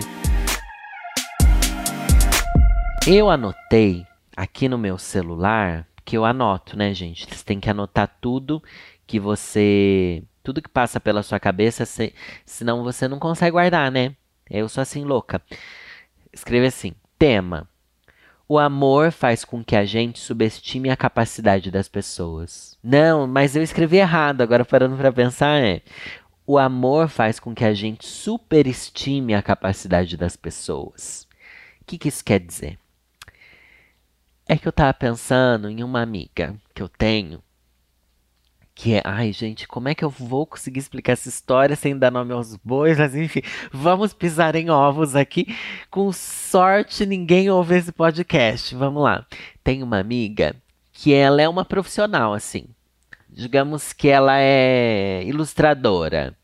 Eu 3.08 3.30
anotei 3.30 4.06
aqui 4.36 4.68
no 4.68 4.78
meu 4.78 4.98
celular, 4.98 5.88
que 6.04 6.18
eu 6.18 6.26
anoto, 6.26 6.78
né, 6.78 6.94
gente? 6.94 7.28
Você 7.28 7.44
tem 7.44 7.60
que 7.60 7.70
anotar 7.70 8.18
tudo 8.20 8.62
que 9.06 9.20
você 9.20 10.24
tudo 10.46 10.62
que 10.62 10.70
passa 10.70 11.00
pela 11.00 11.24
sua 11.24 11.40
cabeça, 11.40 11.86
se, 11.86 12.14
senão 12.46 12.84
você 12.84 13.08
não 13.08 13.18
consegue 13.18 13.52
guardar, 13.52 13.92
né? 13.92 14.16
Eu 14.50 14.70
sou 14.70 14.82
assim 14.82 15.04
louca. 15.04 15.42
Escreve 16.32 16.68
assim: 16.68 16.94
tema. 17.18 17.68
O 18.48 18.60
amor 18.60 19.12
faz 19.12 19.44
com 19.44 19.64
que 19.64 19.76
a 19.76 19.84
gente 19.86 20.20
subestime 20.20 20.92
a 20.92 20.96
capacidade 20.96 21.72
das 21.72 21.90
pessoas. 21.90 22.78
Não, 22.84 23.26
mas 23.26 23.56
eu 23.56 23.64
escrevi 23.64 23.98
errado, 23.98 24.42
agora 24.42 24.64
parando 24.64 24.96
para 24.96 25.12
pensar 25.12 25.60
é. 25.60 25.82
O 26.46 26.60
amor 26.60 27.08
faz 27.08 27.40
com 27.40 27.56
que 27.56 27.66
a 27.66 27.74
gente 27.74 28.06
superestime 28.06 29.34
a 29.34 29.42
capacidade 29.42 30.16
das 30.16 30.36
pessoas. 30.36 31.28
O 31.82 31.86
que, 31.88 31.98
que 31.98 32.08
isso 32.08 32.24
quer 32.24 32.40
dizer? 32.40 32.78
É 34.48 34.56
que 34.56 34.68
eu 34.68 34.72
tava 34.72 34.94
pensando 34.94 35.68
em 35.68 35.84
uma 35.84 36.04
amiga 36.04 36.56
que 36.76 36.84
eu 36.84 36.88
tenho 36.88 37.42
que 38.76 38.94
é, 38.96 39.02
ai 39.06 39.32
gente, 39.32 39.68
como 39.70 39.88
é 39.88 39.96
que 39.96 40.04
eu 40.04 40.10
vou 40.10 40.46
conseguir 40.46 40.80
explicar 40.80 41.14
essa 41.14 41.30
história 41.30 41.78
sem 41.78 41.98
dar 41.98 42.12
nome 42.12 42.34
aos 42.34 42.58
bois? 42.58 43.00
Mas 43.00 43.16
enfim, 43.16 43.42
vamos 43.72 44.14
pisar 44.14 44.54
em 44.56 44.70
ovos 44.70 45.16
aqui. 45.16 45.56
Com 45.90 46.12
sorte, 46.12 47.06
ninguém 47.06 47.50
ouve 47.50 47.78
esse 47.78 47.94
podcast. 47.94 48.76
Vamos 48.76 49.02
lá. 49.02 49.26
Tem 49.64 49.82
uma 49.82 49.98
amiga 49.98 50.54
que 50.92 51.14
ela 51.14 51.42
é 51.42 51.48
uma 51.48 51.64
profissional, 51.64 52.34
assim. 52.34 52.68
Digamos 53.30 53.94
que 53.94 54.10
ela 54.10 54.38
é 54.40 55.24
ilustradora. 55.26 56.36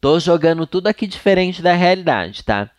Tô 0.00 0.18
jogando 0.18 0.66
tudo 0.66 0.86
aqui 0.86 1.06
diferente 1.06 1.60
da 1.60 1.74
realidade, 1.74 2.42
tá? 2.42 2.70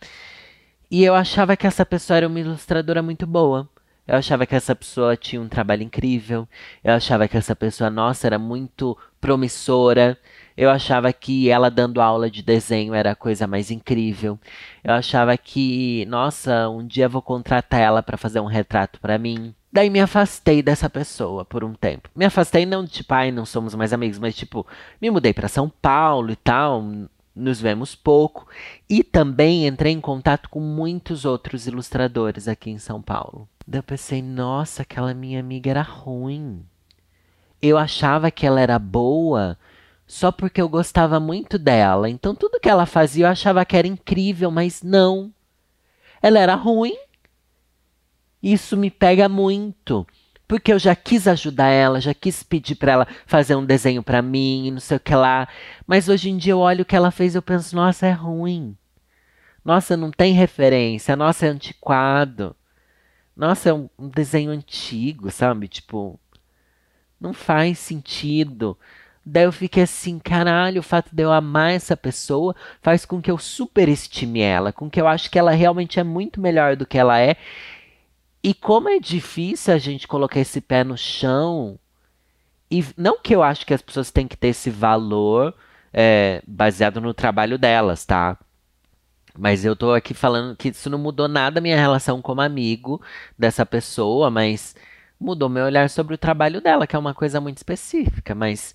E 0.90 1.04
eu 1.04 1.14
achava 1.14 1.56
que 1.56 1.66
essa 1.66 1.86
pessoa 1.86 2.16
era 2.16 2.26
uma 2.26 2.40
ilustradora 2.40 3.02
muito 3.02 3.26
boa. 3.26 3.68
Eu 4.08 4.16
achava 4.16 4.46
que 4.46 4.54
essa 4.54 4.74
pessoa 4.74 5.14
tinha 5.18 5.40
um 5.40 5.48
trabalho 5.48 5.82
incrível. 5.82 6.48
Eu 6.82 6.94
achava 6.94 7.28
que 7.28 7.36
essa 7.36 7.54
pessoa, 7.54 7.90
nossa, 7.90 8.26
era 8.26 8.38
muito 8.38 8.96
promissora. 9.20 10.16
Eu 10.56 10.70
achava 10.70 11.12
que 11.12 11.50
ela 11.50 11.70
dando 11.70 12.00
aula 12.00 12.30
de 12.30 12.42
desenho 12.42 12.94
era 12.94 13.10
a 13.10 13.14
coisa 13.14 13.46
mais 13.46 13.70
incrível. 13.70 14.38
Eu 14.82 14.94
achava 14.94 15.36
que, 15.36 16.06
nossa, 16.06 16.70
um 16.70 16.86
dia 16.86 17.06
vou 17.06 17.20
contratar 17.20 17.80
ela 17.80 18.02
para 18.02 18.16
fazer 18.16 18.40
um 18.40 18.46
retrato 18.46 18.98
para 18.98 19.18
mim. 19.18 19.54
Daí 19.70 19.90
me 19.90 20.00
afastei 20.00 20.62
dessa 20.62 20.88
pessoa 20.88 21.44
por 21.44 21.62
um 21.62 21.74
tempo. 21.74 22.08
Me 22.16 22.24
afastei 22.24 22.64
não 22.64 22.84
de 22.84 22.90
tipo, 22.90 23.12
ai, 23.12 23.30
não 23.30 23.44
somos 23.44 23.74
mais 23.74 23.92
amigos, 23.92 24.18
mas 24.18 24.34
tipo, 24.34 24.66
me 25.02 25.10
mudei 25.10 25.34
para 25.34 25.48
São 25.48 25.68
Paulo 25.68 26.30
e 26.30 26.36
tal 26.36 26.82
nos 27.38 27.60
vemos 27.60 27.94
pouco 27.94 28.46
e 28.88 29.02
também 29.04 29.66
entrei 29.66 29.92
em 29.92 30.00
contato 30.00 30.48
com 30.48 30.60
muitos 30.60 31.24
outros 31.24 31.66
ilustradores 31.66 32.48
aqui 32.48 32.70
em 32.70 32.78
São 32.78 33.00
Paulo. 33.00 33.48
Daí 33.66 33.78
eu 33.78 33.82
pensei, 33.82 34.20
nossa, 34.20 34.82
aquela 34.82 35.14
minha 35.14 35.40
amiga 35.40 35.70
era 35.70 35.82
ruim. 35.82 36.64
Eu 37.62 37.78
achava 37.78 38.30
que 38.30 38.46
ela 38.46 38.60
era 38.60 38.78
boa 38.78 39.56
só 40.06 40.32
porque 40.32 40.60
eu 40.60 40.68
gostava 40.68 41.20
muito 41.20 41.58
dela. 41.58 42.08
Então 42.08 42.34
tudo 42.34 42.60
que 42.60 42.68
ela 42.68 42.86
fazia 42.86 43.26
eu 43.26 43.30
achava 43.30 43.64
que 43.64 43.76
era 43.76 43.86
incrível, 43.86 44.50
mas 44.50 44.82
não. 44.82 45.32
Ela 46.20 46.38
era 46.38 46.54
ruim. 46.54 46.96
Isso 48.42 48.76
me 48.76 48.90
pega 48.90 49.28
muito 49.28 50.06
porque 50.48 50.72
eu 50.72 50.78
já 50.78 50.96
quis 50.96 51.28
ajudar 51.28 51.68
ela, 51.68 52.00
já 52.00 52.14
quis 52.14 52.42
pedir 52.42 52.74
para 52.76 52.92
ela 52.92 53.08
fazer 53.26 53.54
um 53.54 53.66
desenho 53.66 54.02
para 54.02 54.22
mim, 54.22 54.70
não 54.70 54.80
sei 54.80 54.96
o 54.96 55.00
que 55.00 55.14
lá. 55.14 55.46
Mas 55.86 56.08
hoje 56.08 56.30
em 56.30 56.38
dia 56.38 56.54
eu 56.54 56.58
olho 56.60 56.82
o 56.82 56.84
que 56.86 56.96
ela 56.96 57.10
fez 57.10 57.34
e 57.34 57.38
eu 57.38 57.42
penso, 57.42 57.76
nossa, 57.76 58.06
é 58.06 58.12
ruim. 58.12 58.74
Nossa, 59.62 59.96
não 59.96 60.10
tem 60.10 60.32
referência. 60.32 61.14
Nossa, 61.14 61.44
é 61.46 61.50
antiquado. 61.50 62.56
Nossa, 63.36 63.68
é 63.68 63.74
um, 63.74 63.90
um 63.98 64.08
desenho 64.08 64.50
antigo, 64.50 65.30
sabe? 65.30 65.68
Tipo, 65.68 66.18
não 67.20 67.34
faz 67.34 67.78
sentido. 67.78 68.76
Daí 69.24 69.44
eu 69.44 69.52
fiquei 69.52 69.82
assim, 69.82 70.18
caralho, 70.18 70.80
o 70.80 70.82
fato 70.82 71.14
de 71.14 71.22
eu 71.22 71.30
amar 71.30 71.72
essa 71.72 71.94
pessoa 71.94 72.56
faz 72.80 73.04
com 73.04 73.20
que 73.20 73.30
eu 73.30 73.36
superestime 73.36 74.40
ela, 74.40 74.72
com 74.72 74.88
que 74.88 74.98
eu 74.98 75.06
acho 75.06 75.30
que 75.30 75.38
ela 75.38 75.50
realmente 75.50 76.00
é 76.00 76.02
muito 76.02 76.40
melhor 76.40 76.74
do 76.74 76.86
que 76.86 76.96
ela 76.96 77.20
é 77.20 77.36
e 78.42 78.54
como 78.54 78.88
é 78.88 78.98
difícil 78.98 79.74
a 79.74 79.78
gente 79.78 80.06
colocar 80.06 80.40
esse 80.40 80.60
pé 80.60 80.84
no 80.84 80.96
chão. 80.96 81.78
E 82.70 82.84
não 82.96 83.18
que 83.20 83.34
eu 83.34 83.42
acho 83.42 83.66
que 83.66 83.74
as 83.74 83.82
pessoas 83.82 84.10
têm 84.10 84.28
que 84.28 84.36
ter 84.36 84.48
esse 84.48 84.70
valor 84.70 85.54
é, 85.92 86.42
baseado 86.46 87.00
no 87.00 87.14
trabalho 87.14 87.58
delas, 87.58 88.04
tá? 88.04 88.38
Mas 89.36 89.64
eu 89.64 89.76
tô 89.76 89.92
aqui 89.92 90.14
falando 90.14 90.56
que 90.56 90.68
isso 90.68 90.90
não 90.90 90.98
mudou 90.98 91.28
nada 91.28 91.60
a 91.60 91.62
minha 91.62 91.76
relação 91.76 92.20
como 92.20 92.40
amigo 92.40 93.00
dessa 93.38 93.64
pessoa, 93.64 94.30
mas 94.30 94.74
mudou 95.18 95.48
meu 95.48 95.64
olhar 95.64 95.88
sobre 95.90 96.14
o 96.14 96.18
trabalho 96.18 96.60
dela, 96.60 96.86
que 96.86 96.96
é 96.96 96.98
uma 96.98 97.14
coisa 97.14 97.40
muito 97.40 97.58
específica. 97.58 98.34
Mas, 98.34 98.74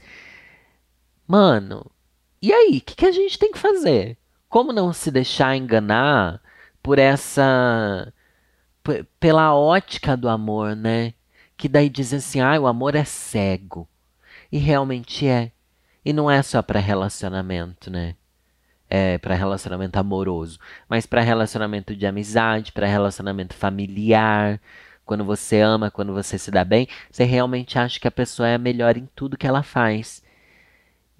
mano, 1.28 1.90
e 2.42 2.52
aí? 2.54 2.78
O 2.80 2.82
que, 2.82 2.96
que 2.96 3.06
a 3.06 3.12
gente 3.12 3.40
tem 3.40 3.52
que 3.52 3.60
fazer? 3.60 4.18
Como 4.50 4.74
não 4.74 4.94
se 4.94 5.12
deixar 5.12 5.56
enganar 5.56 6.42
por 6.82 7.00
essa 7.00 8.14
pela 9.20 9.56
ótica 9.56 10.18
do 10.18 10.28
amor, 10.30 10.76
né? 10.76 11.14
Que 11.58 11.70
daí 11.70 11.90
dizem 11.90 12.20
assim, 12.20 12.42
ah, 12.42 12.60
o 12.60 12.68
amor 12.68 12.96
é 12.96 13.04
cego. 13.04 13.88
E 14.52 14.58
realmente 14.58 15.28
é. 15.28 15.52
E 16.06 16.12
não 16.14 16.30
é 16.30 16.42
só 16.42 16.62
para 16.62 16.80
relacionamento, 16.80 17.90
né? 17.90 18.16
É 18.90 19.18
para 19.18 19.36
relacionamento 19.36 19.98
amoroso, 19.98 20.60
mas 20.88 21.06
para 21.06 21.22
relacionamento 21.22 21.96
de 21.96 22.06
amizade, 22.06 22.72
para 22.72 22.86
relacionamento 22.86 23.56
familiar. 23.56 24.60
Quando 25.06 25.26
você 25.26 25.60
ama, 25.62 25.90
quando 25.90 26.14
você 26.14 26.38
se 26.38 26.52
dá 26.52 26.64
bem, 26.64 26.88
você 27.10 27.24
realmente 27.24 27.80
acha 27.80 28.00
que 28.00 28.08
a 28.08 28.12
pessoa 28.12 28.48
é 28.48 28.56
a 28.56 28.60
melhor 28.60 28.98
em 28.98 29.10
tudo 29.16 29.38
que 29.38 29.48
ela 29.48 29.64
faz. 29.64 30.22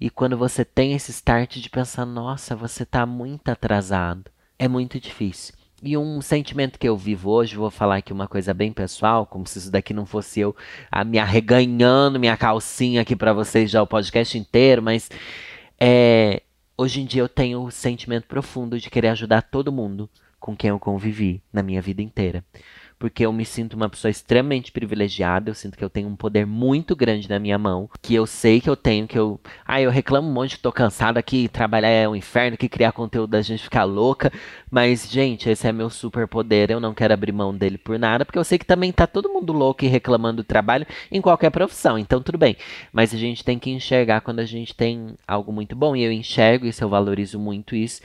E 0.00 0.10
quando 0.10 0.36
você 0.36 0.64
tem 0.64 0.92
esse 0.92 1.10
start 1.10 1.56
de 1.58 1.70
pensar, 1.70 2.04
nossa, 2.04 2.54
você 2.54 2.82
está 2.82 3.06
muito 3.06 3.48
atrasado, 3.48 4.30
é 4.58 4.68
muito 4.68 5.00
difícil. 5.00 5.54
E 5.86 5.98
um 5.98 6.22
sentimento 6.22 6.78
que 6.78 6.88
eu 6.88 6.96
vivo 6.96 7.30
hoje, 7.30 7.56
vou 7.56 7.70
falar 7.70 7.96
aqui 7.96 8.10
uma 8.10 8.26
coisa 8.26 8.54
bem 8.54 8.72
pessoal, 8.72 9.26
como 9.26 9.46
se 9.46 9.58
isso 9.58 9.70
daqui 9.70 9.92
não 9.92 10.06
fosse 10.06 10.40
eu 10.40 10.56
a 10.90 11.04
me 11.04 11.18
arreganhando 11.18 12.18
minha 12.18 12.38
calcinha 12.38 13.02
aqui 13.02 13.14
para 13.14 13.34
vocês 13.34 13.70
já 13.70 13.82
o 13.82 13.86
podcast 13.86 14.38
inteiro, 14.38 14.80
mas 14.80 15.10
é, 15.78 16.42
hoje 16.78 17.02
em 17.02 17.04
dia 17.04 17.20
eu 17.20 17.28
tenho 17.28 17.62
o 17.62 17.70
sentimento 17.70 18.26
profundo 18.26 18.80
de 18.80 18.88
querer 18.88 19.08
ajudar 19.08 19.42
todo 19.42 19.70
mundo 19.70 20.08
com 20.40 20.56
quem 20.56 20.70
eu 20.70 20.78
convivi 20.80 21.42
na 21.52 21.62
minha 21.62 21.82
vida 21.82 22.00
inteira 22.00 22.42
porque 22.98 23.24
eu 23.24 23.32
me 23.32 23.44
sinto 23.44 23.74
uma 23.74 23.88
pessoa 23.88 24.10
extremamente 24.10 24.72
privilegiada, 24.72 25.50
eu 25.50 25.54
sinto 25.54 25.76
que 25.76 25.84
eu 25.84 25.90
tenho 25.90 26.08
um 26.08 26.16
poder 26.16 26.46
muito 26.46 26.94
grande 26.96 27.28
na 27.28 27.38
minha 27.38 27.58
mão, 27.58 27.88
que 28.00 28.14
eu 28.14 28.26
sei 28.26 28.60
que 28.60 28.70
eu 28.70 28.76
tenho, 28.76 29.06
que 29.06 29.18
eu. 29.18 29.40
Ah, 29.66 29.80
eu 29.80 29.90
reclamo 29.90 30.28
um 30.28 30.32
monte, 30.32 30.58
tô 30.58 30.72
cansada 30.72 31.20
aqui, 31.20 31.48
trabalhar 31.48 31.88
é 31.88 32.08
um 32.08 32.16
inferno, 32.16 32.56
que 32.56 32.68
criar 32.68 32.92
conteúdo 32.92 33.30
da 33.30 33.42
gente 33.42 33.62
ficar 33.62 33.84
louca. 33.84 34.32
Mas, 34.70 35.08
gente, 35.10 35.48
esse 35.48 35.66
é 35.66 35.72
meu 35.72 35.90
super 35.90 36.26
poder, 36.26 36.70
eu 36.70 36.80
não 36.80 36.94
quero 36.94 37.14
abrir 37.14 37.32
mão 37.32 37.54
dele 37.54 37.78
por 37.78 37.98
nada, 37.98 38.24
porque 38.24 38.38
eu 38.38 38.44
sei 38.44 38.58
que 38.58 38.66
também 38.66 38.92
tá 38.92 39.06
todo 39.06 39.28
mundo 39.28 39.52
louco 39.52 39.84
e 39.84 39.88
reclamando 39.88 40.42
do 40.42 40.44
trabalho 40.44 40.86
em 41.10 41.20
qualquer 41.20 41.50
profissão, 41.50 41.98
então 41.98 42.22
tudo 42.22 42.38
bem. 42.38 42.56
Mas 42.92 43.14
a 43.14 43.16
gente 43.16 43.44
tem 43.44 43.58
que 43.58 43.70
enxergar 43.70 44.20
quando 44.20 44.40
a 44.40 44.44
gente 44.44 44.74
tem 44.74 45.14
algo 45.26 45.52
muito 45.52 45.76
bom, 45.76 45.94
e 45.94 46.02
eu 46.02 46.12
enxergo 46.12 46.66
isso, 46.66 46.82
eu 46.82 46.88
valorizo 46.88 47.38
muito 47.38 47.74
isso. 47.76 48.00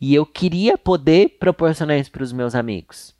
E 0.00 0.14
eu 0.14 0.26
queria 0.26 0.76
poder 0.76 1.36
proporcionar 1.38 1.98
isso 1.98 2.10
para 2.10 2.22
os 2.22 2.32
meus 2.32 2.54
amigos. 2.54 3.13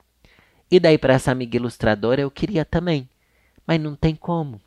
E 0.74 0.80
daí 0.80 0.98
para 0.98 1.14
essa 1.14 1.30
amiga 1.30 1.56
ilustradora 1.56 2.20
eu 2.20 2.28
queria 2.28 2.64
também, 2.64 3.08
mas 3.64 3.80
não 3.80 3.94
tem 3.94 4.12
como. 4.12 4.60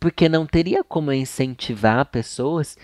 Porque 0.00 0.28
não 0.28 0.44
teria 0.44 0.82
como 0.82 1.12
eu 1.12 1.16
incentivar 1.16 2.04
pessoas 2.06 2.76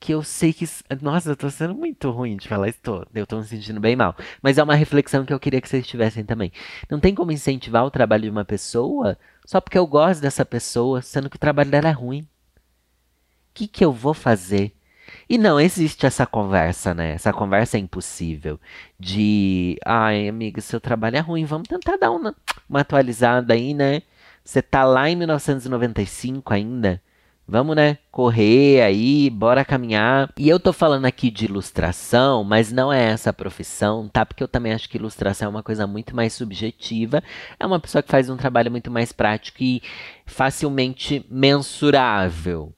que 0.00 0.12
eu 0.12 0.24
sei 0.24 0.52
que. 0.52 0.68
Nossa, 1.00 1.30
eu 1.30 1.36
tô 1.36 1.48
sendo 1.48 1.76
muito 1.76 2.10
ruim 2.10 2.36
de 2.36 2.48
falar 2.48 2.70
isso. 2.70 2.80
Eu 3.14 3.24
tô 3.24 3.38
me 3.38 3.44
sentindo 3.44 3.78
bem 3.78 3.94
mal. 3.94 4.16
Mas 4.42 4.58
é 4.58 4.64
uma 4.64 4.74
reflexão 4.74 5.24
que 5.24 5.32
eu 5.32 5.38
queria 5.38 5.60
que 5.60 5.68
vocês 5.68 5.86
tivessem 5.86 6.24
também. 6.24 6.50
Não 6.90 6.98
tem 6.98 7.14
como 7.14 7.30
incentivar 7.30 7.84
o 7.84 7.90
trabalho 7.90 8.24
de 8.24 8.30
uma 8.30 8.44
pessoa 8.44 9.16
só 9.46 9.60
porque 9.60 9.78
eu 9.78 9.86
gosto 9.86 10.20
dessa 10.20 10.44
pessoa, 10.44 11.02
sendo 11.02 11.30
que 11.30 11.36
o 11.36 11.38
trabalho 11.38 11.70
dela 11.70 11.88
é 11.88 11.92
ruim. 11.92 12.22
O 12.22 12.28
que, 13.54 13.68
que 13.68 13.84
eu 13.84 13.92
vou 13.92 14.12
fazer 14.12 14.74
e 15.28 15.38
não 15.38 15.60
existe 15.60 16.06
essa 16.06 16.26
conversa, 16.26 16.94
né? 16.94 17.12
Essa 17.12 17.32
conversa 17.32 17.76
é 17.76 17.80
impossível. 17.80 18.60
De, 18.98 19.78
ai, 19.84 20.28
amiga, 20.28 20.60
seu 20.60 20.80
trabalho 20.80 21.16
é 21.16 21.20
ruim, 21.20 21.44
vamos 21.44 21.68
tentar 21.68 21.96
dar 21.96 22.10
uma, 22.10 22.34
uma 22.68 22.80
atualizada 22.80 23.54
aí, 23.54 23.74
né? 23.74 24.02
Você 24.44 24.60
tá 24.60 24.84
lá 24.84 25.08
em 25.08 25.16
1995 25.16 26.52
ainda. 26.52 27.00
Vamos, 27.46 27.76
né? 27.76 27.98
Correr 28.10 28.82
aí, 28.82 29.28
bora 29.28 29.64
caminhar. 29.64 30.32
E 30.38 30.48
eu 30.48 30.60
tô 30.60 30.72
falando 30.72 31.06
aqui 31.06 31.30
de 31.30 31.44
ilustração, 31.44 32.44
mas 32.44 32.72
não 32.72 32.92
é 32.92 33.10
essa 33.10 33.32
profissão, 33.32 34.08
tá? 34.08 34.24
Porque 34.24 34.42
eu 34.42 34.48
também 34.48 34.72
acho 34.72 34.88
que 34.88 34.96
ilustração 34.96 35.46
é 35.46 35.50
uma 35.50 35.62
coisa 35.62 35.86
muito 35.86 36.14
mais 36.14 36.32
subjetiva. 36.32 37.22
É 37.58 37.66
uma 37.66 37.80
pessoa 37.80 38.02
que 38.02 38.10
faz 38.10 38.30
um 38.30 38.36
trabalho 38.36 38.70
muito 38.70 38.90
mais 38.90 39.12
prático 39.12 39.62
e 39.62 39.82
facilmente 40.24 41.26
mensurável 41.28 42.72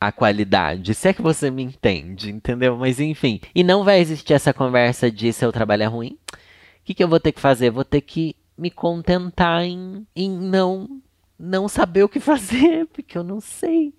a 0.00 0.10
qualidade. 0.10 0.94
Se 0.94 1.08
é 1.08 1.12
que 1.12 1.20
você 1.20 1.50
me 1.50 1.62
entende, 1.62 2.30
entendeu? 2.30 2.76
Mas 2.76 2.98
enfim. 2.98 3.40
E 3.54 3.62
não 3.62 3.84
vai 3.84 4.00
existir 4.00 4.32
essa 4.32 4.54
conversa 4.54 5.10
de 5.10 5.30
seu 5.32 5.52
trabalho 5.52 5.82
é 5.82 5.86
ruim. 5.86 6.16
O 6.32 6.84
que, 6.84 6.94
que 6.94 7.04
eu 7.04 7.08
vou 7.08 7.20
ter 7.20 7.32
que 7.32 7.40
fazer? 7.40 7.70
Vou 7.70 7.84
ter 7.84 8.00
que 8.00 8.34
me 8.56 8.70
contentar 8.70 9.62
em, 9.62 10.06
em 10.16 10.30
não, 10.30 11.00
não 11.38 11.68
saber 11.68 12.02
o 12.02 12.08
que 12.08 12.18
fazer, 12.20 12.86
porque 12.86 13.18
eu 13.18 13.22
não 13.22 13.40
sei. 13.40 13.94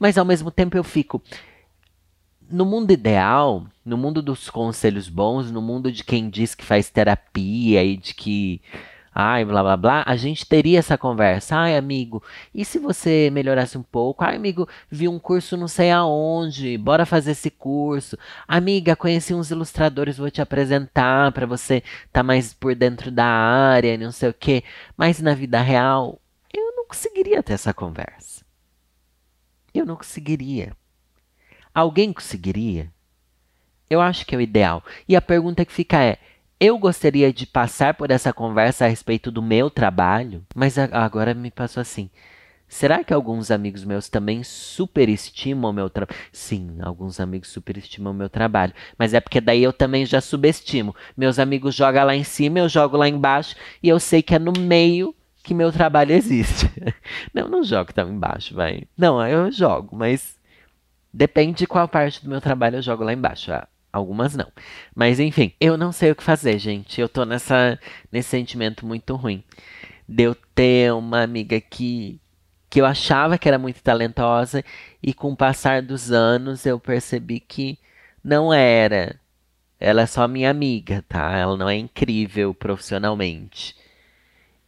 Mas 0.00 0.16
ao 0.16 0.24
mesmo 0.24 0.50
tempo 0.50 0.76
eu 0.76 0.84
fico. 0.84 1.22
No 2.50 2.64
mundo 2.64 2.90
ideal, 2.90 3.66
no 3.84 3.96
mundo 3.96 4.22
dos 4.22 4.48
conselhos 4.50 5.08
bons, 5.08 5.50
no 5.50 5.62
mundo 5.62 5.92
de 5.92 6.04
quem 6.04 6.28
diz 6.28 6.54
que 6.54 6.64
faz 6.64 6.90
terapia 6.90 7.82
e 7.84 7.96
de 7.96 8.14
que 8.14 8.60
ai, 9.14 9.44
blá 9.44 9.62
blá 9.62 9.76
blá, 9.76 10.04
a 10.06 10.16
gente 10.16 10.46
teria 10.46 10.78
essa 10.78 10.96
conversa. 10.96 11.56
Ai, 11.56 11.76
amigo, 11.76 12.22
e 12.54 12.64
se 12.64 12.78
você 12.78 13.30
melhorasse 13.30 13.76
um 13.76 13.82
pouco? 13.82 14.24
Ai, 14.24 14.36
amigo, 14.36 14.68
vi 14.90 15.08
um 15.08 15.18
curso 15.18 15.56
não 15.56 15.68
sei 15.68 15.90
aonde, 15.90 16.78
bora 16.78 17.04
fazer 17.06 17.32
esse 17.32 17.50
curso. 17.50 18.18
Amiga, 18.46 18.96
conheci 18.96 19.34
uns 19.34 19.50
ilustradores, 19.50 20.18
vou 20.18 20.30
te 20.30 20.40
apresentar 20.40 21.32
para 21.32 21.46
você 21.46 21.82
tá 22.12 22.22
mais 22.22 22.52
por 22.54 22.74
dentro 22.74 23.10
da 23.10 23.26
área, 23.26 23.98
não 23.98 24.12
sei 24.12 24.30
o 24.30 24.34
quê. 24.34 24.64
Mas 24.96 25.20
na 25.20 25.34
vida 25.34 25.60
real, 25.60 26.20
eu 26.52 26.76
não 26.76 26.86
conseguiria 26.86 27.42
ter 27.42 27.54
essa 27.54 27.72
conversa. 27.74 28.44
Eu 29.74 29.86
não 29.86 29.96
conseguiria. 29.96 30.76
Alguém 31.74 32.12
conseguiria? 32.12 32.92
Eu 33.88 34.00
acho 34.00 34.24
que 34.24 34.34
é 34.34 34.38
o 34.38 34.40
ideal. 34.40 34.82
E 35.08 35.16
a 35.16 35.20
pergunta 35.20 35.64
que 35.64 35.72
fica 35.72 36.02
é: 36.02 36.18
eu 36.62 36.78
gostaria 36.78 37.32
de 37.32 37.44
passar 37.44 37.94
por 37.94 38.12
essa 38.12 38.32
conversa 38.32 38.84
a 38.84 38.88
respeito 38.88 39.32
do 39.32 39.42
meu 39.42 39.68
trabalho, 39.68 40.46
mas 40.54 40.78
agora 40.78 41.34
me 41.34 41.50
passou 41.50 41.80
assim. 41.80 42.08
Será 42.68 43.02
que 43.02 43.12
alguns 43.12 43.50
amigos 43.50 43.84
meus 43.84 44.08
também 44.08 44.44
superestimam 44.44 45.72
o 45.72 45.74
meu 45.74 45.90
trabalho? 45.90 46.16
Sim, 46.30 46.76
alguns 46.80 47.18
amigos 47.18 47.48
superestimam 47.48 48.12
o 48.12 48.16
meu 48.16 48.30
trabalho. 48.30 48.72
Mas 48.96 49.12
é 49.12 49.18
porque 49.18 49.40
daí 49.40 49.60
eu 49.60 49.72
também 49.72 50.06
já 50.06 50.20
subestimo. 50.20 50.94
Meus 51.16 51.40
amigos 51.40 51.74
jogam 51.74 52.06
lá 52.06 52.14
em 52.14 52.22
cima, 52.22 52.60
eu 52.60 52.68
jogo 52.68 52.96
lá 52.96 53.08
embaixo 53.08 53.56
e 53.82 53.88
eu 53.88 53.98
sei 53.98 54.22
que 54.22 54.36
é 54.36 54.38
no 54.38 54.52
meio 54.56 55.12
que 55.42 55.54
meu 55.54 55.72
trabalho 55.72 56.12
existe. 56.14 56.70
não, 57.34 57.48
não 57.48 57.64
jogo 57.64 57.92
tão 57.92 58.08
embaixo, 58.08 58.54
vai. 58.54 58.84
Não, 58.96 59.20
eu 59.26 59.50
jogo, 59.50 59.96
mas 59.96 60.38
depende 61.12 61.58
de 61.58 61.66
qual 61.66 61.88
parte 61.88 62.22
do 62.22 62.30
meu 62.30 62.40
trabalho 62.40 62.76
eu 62.76 62.82
jogo 62.82 63.02
lá 63.02 63.12
embaixo. 63.12 63.52
Ah, 63.52 63.66
Algumas 63.92 64.34
não. 64.34 64.50
Mas 64.94 65.20
enfim, 65.20 65.52
eu 65.60 65.76
não 65.76 65.92
sei 65.92 66.10
o 66.10 66.16
que 66.16 66.22
fazer, 66.22 66.58
gente. 66.58 67.00
Eu 67.00 67.08
tô 67.08 67.24
nessa, 67.24 67.78
nesse 68.10 68.30
sentimento 68.30 68.86
muito 68.86 69.14
ruim. 69.14 69.44
De 70.08 70.24
eu 70.24 70.34
ter 70.54 70.92
uma 70.94 71.22
amiga 71.22 71.60
que, 71.60 72.18
que 72.70 72.80
eu 72.80 72.86
achava 72.86 73.36
que 73.36 73.48
era 73.48 73.58
muito 73.58 73.82
talentosa 73.82 74.64
e 75.02 75.12
com 75.12 75.32
o 75.32 75.36
passar 75.36 75.82
dos 75.82 76.10
anos 76.10 76.64
eu 76.64 76.80
percebi 76.80 77.38
que 77.38 77.78
não 78.24 78.52
era. 78.52 79.20
Ela 79.78 80.02
é 80.02 80.06
só 80.06 80.26
minha 80.28 80.50
amiga, 80.50 81.04
tá? 81.08 81.36
Ela 81.36 81.56
não 81.56 81.68
é 81.68 81.76
incrível 81.76 82.54
profissionalmente. 82.54 83.76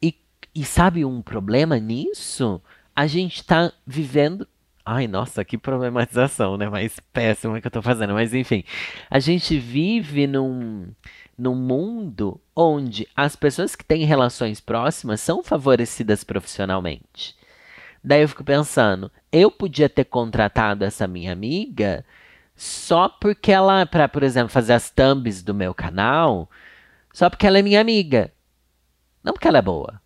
E, 0.03 0.15
e 0.55 0.65
sabe 0.65 1.05
um 1.05 1.23
problema 1.23 1.79
nisso? 1.79 2.61
A 2.95 3.07
gente 3.07 3.45
tá 3.45 3.73
vivendo 3.87 4.47
Ai, 4.87 5.07
nossa, 5.09 5.45
que 5.45 5.57
problematização, 5.57 6.59
né? 6.59 6.69
Mais 6.69 7.01
péssima 7.13 7.61
que 7.61 7.67
eu 7.67 7.71
tô 7.71 7.81
fazendo. 7.81 8.13
Mas 8.13 8.35
enfim, 8.35 8.65
a 9.11 9.19
gente 9.19 9.59
vive 9.59 10.27
num, 10.27 10.89
num 11.39 11.55
mundo 11.55 12.41
onde 12.55 13.09
as 13.17 13.35
pessoas 13.35 13.75
que 13.75 13.85
têm 13.85 14.05
relações 14.05 14.61
próximas 14.61 15.21
são 15.23 15.43
favorecidas 15.43 16.23
profissionalmente. 16.23 17.35
Daí 18.03 18.23
eu 18.23 18.29
fico 18.29 18.45
pensando, 18.45 19.11
eu 19.33 19.51
podia 19.51 19.89
ter 19.89 20.05
contratado 20.05 20.85
essa 20.85 21.09
minha 21.09 21.33
amiga 21.33 22.05
só 22.55 23.09
porque 23.09 23.51
ela, 23.53 23.87
para, 23.87 24.09
por 24.09 24.23
exemplo, 24.23 24.51
fazer 24.51 24.75
as 24.75 24.91
thumbs 24.91 25.43
do 25.43 25.55
meu 25.55 25.75
canal, 25.75 26.51
só 27.13 27.31
porque 27.31 27.47
ela 27.47 27.59
é 27.59 27.63
minha 27.63 27.81
amiga. 27.81 28.33
Não 29.25 29.33
porque 29.33 29.49
ela 29.49 29.59
é 29.59 29.63
boa 29.63 30.04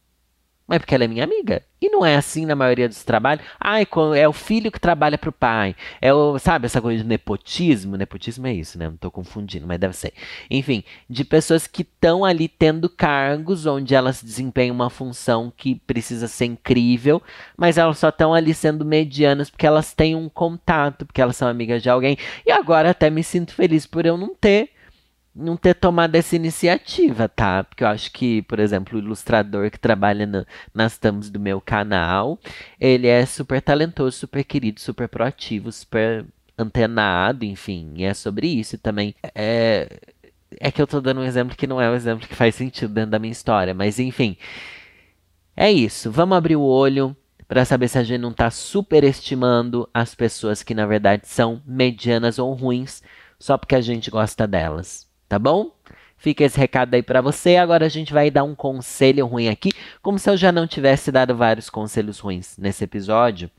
mas 0.69 0.81
porque 0.81 0.95
ela 0.95 1.05
é 1.05 1.09
minha 1.09 1.25
amiga. 1.25 1.63
E 1.81 1.89
não 1.89 2.05
é 2.05 2.17
assim 2.17 2.45
na 2.45 2.55
maioria 2.55 2.89
dos 2.89 3.03
trabalhos. 3.03 3.43
Ai, 3.59 3.87
é 4.17 4.29
o 4.29 4.33
filho 4.33 4.71
que 4.71 4.79
trabalha 4.79 5.17
para 5.17 5.31
o 5.31 5.33
pai. 5.33 5.75
É 6.01 6.13
o, 6.13 6.39
sabe, 6.39 6.67
essa 6.67 6.81
coisa 6.83 7.03
de 7.03 7.09
nepotismo. 7.09 7.97
Nepotismo 7.97 8.47
é 8.47 8.53
isso, 8.53 8.79
né? 8.79 8.87
Não 8.87 8.95
estou 8.95 9.11
confundindo, 9.11 9.67
mas 9.67 9.79
deve 9.79 9.97
ser. 9.97 10.13
Enfim, 10.51 10.85
de 11.09 11.25
pessoas 11.25 11.67
que 11.67 11.83
estão 11.83 12.23
ali 12.23 12.49
tendo 12.49 12.91
cargos 12.91 13.65
onde 13.65 13.95
elas 13.95 14.23
desempenham 14.23 14.75
uma 14.75 14.91
função 14.91 15.51
que 15.57 15.77
precisa 15.87 16.29
ser 16.29 16.45
incrível, 16.47 17.23
mas 17.57 17.79
elas 17.79 17.97
só 17.97 18.11
estão 18.11 18.35
ali 18.35 18.53
sendo 18.53 18.85
medianas 18.85 19.49
porque 19.49 19.67
elas 19.67 19.95
têm 19.95 20.15
um 20.15 20.29
contato, 20.29 21.07
porque 21.07 21.23
elas 21.23 21.37
são 21.37 21.49
amigas 21.49 21.83
de 21.83 21.89
alguém. 21.89 22.19
E 22.45 22.53
agora 22.53 22.91
até 22.91 23.09
me 23.09 23.25
sinto 23.25 23.55
feliz 23.55 23.87
por 23.87 24.05
eu 24.05 24.19
não 24.19 24.35
ter 24.35 24.71
não 25.39 25.57
ter 25.57 25.75
tomado 25.75 26.15
essa 26.17 26.35
iniciativa, 26.37 27.29
tá? 27.29 27.65
Porque 27.65 27.85
eu 27.85 27.89
acho 27.89 28.13
que, 28.13 28.43
por 28.43 28.59
exemplo, 28.59 28.99
o 28.99 29.03
ilustrador 29.03 29.71
que 29.71 29.79
trabalha 29.79 30.47
nas 30.75 30.99
thumbs 30.99 31.31
do 31.31 31.39
meu 31.39 31.61
canal, 31.61 32.39
ele 32.81 33.07
é 33.07 33.25
super 33.25 33.63
talentoso, 33.63 34.19
super 34.19 34.45
querido, 34.45 34.81
super 34.81 35.09
proativo, 35.09 35.71
super 35.71 36.27
antenado, 36.59 37.45
enfim, 37.45 37.93
e 37.97 38.05
é 38.05 38.13
sobre 38.15 38.49
isso 38.49 38.77
também. 38.79 39.15
É, 39.35 39.89
é 40.61 40.71
que 40.73 40.83
eu 40.83 40.87
tô 40.87 41.01
dando 41.01 41.21
um 41.21 41.25
exemplo 41.25 41.57
que 41.57 41.67
não 41.67 41.81
é 41.81 41.89
um 41.91 41.95
exemplo 41.95 42.27
que 42.27 42.35
faz 42.35 42.55
sentido 42.57 42.93
dentro 42.93 43.13
da 43.13 43.19
minha 43.19 43.33
história, 43.33 43.73
mas 43.75 43.99
enfim. 43.99 44.37
É 45.57 45.71
isso, 45.71 46.11
vamos 46.11 46.37
abrir 46.37 46.57
o 46.57 46.63
olho 46.63 47.17
para 47.47 47.65
saber 47.65 47.89
se 47.89 47.99
a 47.99 48.05
gente 48.05 48.21
não 48.21 48.33
tá 48.33 48.51
superestimando 48.51 49.89
as 49.93 50.15
pessoas 50.15 50.63
que 50.63 50.75
na 50.75 50.87
verdade 50.87 51.27
são 51.27 51.63
medianas 51.67 52.39
ou 52.39 52.53
ruins 52.55 53.03
só 53.39 53.57
porque 53.57 53.75
a 53.75 53.81
gente 53.81 54.11
gosta 54.11 54.47
delas 54.47 55.08
tá 55.29 55.39
bom? 55.39 55.73
Fica 56.17 56.45
esse 56.45 56.59
recado 56.59 56.95
aí 56.95 57.03
para 57.03 57.21
você. 57.21 57.57
Agora 57.57 57.87
a 57.87 57.89
gente 57.89 58.13
vai 58.13 58.31
dar 58.31 58.45
um 58.45 58.55
conselho 58.55 59.27
ruim 59.27 59.49
aqui, 59.49 59.71
como 60.03 60.19
se 60.19 60.29
eu 60.29 60.37
já 60.37 60.51
não 60.51 60.67
tivesse 60.67 61.13
dado 61.13 61.37
vários 61.37 61.71
conselhos 61.71 62.19
ruins 62.19 62.57
nesse 62.59 62.85
episódio. 62.85 63.51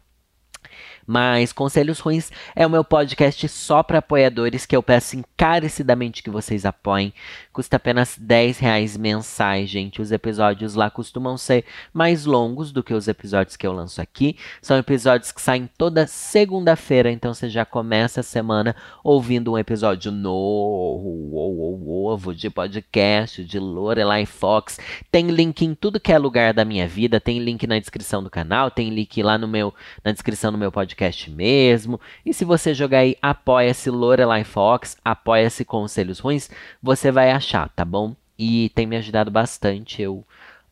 Mas 1.10 1.52
Conselhos 1.52 1.98
Ruins 2.00 2.32
é 2.56 2.68
o 2.68 2.70
meu 2.70 2.84
podcast 2.84 3.48
só 3.48 3.82
para 3.82 3.98
apoiadores 3.98 4.68
que 4.68 4.76
eu 4.76 4.84
peço 4.84 5.18
encarecidamente 5.18 6.22
que 6.22 6.30
vocês 6.30 6.68
apoiem. 6.68 7.12
Custa 7.52 7.78
apenas 7.78 8.16
10 8.16 8.60
reais 8.60 8.96
mensais, 8.96 9.68
gente. 9.72 10.04
Os 10.04 10.12
episódios 10.12 10.76
lá 10.76 10.88
costumam 10.92 11.36
ser 11.36 11.66
mais 11.92 12.26
longos 12.26 12.72
do 12.72 12.84
que 12.84 12.94
os 12.94 13.08
episódios 13.08 13.58
que 13.58 13.66
eu 13.66 13.74
lanço 13.74 14.00
aqui. 14.00 14.38
São 14.62 14.78
episódios 14.78 15.32
que 15.32 15.42
saem 15.42 15.68
toda 15.80 16.06
segunda-feira, 16.06 17.10
então 17.12 17.34
você 17.34 17.50
já 17.50 17.66
começa 17.66 18.20
a 18.20 18.24
semana 18.24 18.76
ouvindo 19.04 19.54
um 19.54 19.58
episódio 19.58 20.12
novo 20.12 21.40
de 22.36 22.52
podcast 22.52 23.44
de 23.44 23.58
Lorelai 23.58 24.28
Fox. 24.28 24.78
Tem 25.12 25.26
link 25.30 25.66
em 25.66 25.74
tudo 25.74 26.00
que 26.00 26.14
é 26.14 26.20
lugar 26.20 26.54
da 26.54 26.64
minha 26.64 26.88
vida, 26.88 27.20
tem 27.20 27.40
link 27.40 27.66
na 27.66 27.80
descrição 27.80 28.22
do 28.22 28.30
canal, 28.30 28.70
tem 28.70 28.92
link 28.92 29.24
lá 29.24 29.40
no 29.40 29.48
meu 29.48 29.74
na 30.06 30.12
descrição 30.12 30.52
do 30.52 30.58
meu 30.58 30.72
podcast 30.72 30.99
mesmo. 31.30 32.00
E 32.26 32.34
se 32.34 32.44
você 32.46 32.74
jogar 32.74 33.00
aí 33.00 33.16
apoia-se 33.22 33.90
Lorelai 33.90 34.44
Fox, 34.44 34.98
apoia-se 35.04 35.64
Conselhos 35.66 36.20
Ruins, 36.20 36.50
você 36.82 37.12
vai 37.12 37.32
achar, 37.32 37.70
tá 37.70 37.86
bom? 37.86 38.16
E 38.38 38.70
tem 38.76 38.86
me 38.86 38.98
ajudado 38.98 39.30
bastante. 39.32 40.02
Eu 40.02 40.26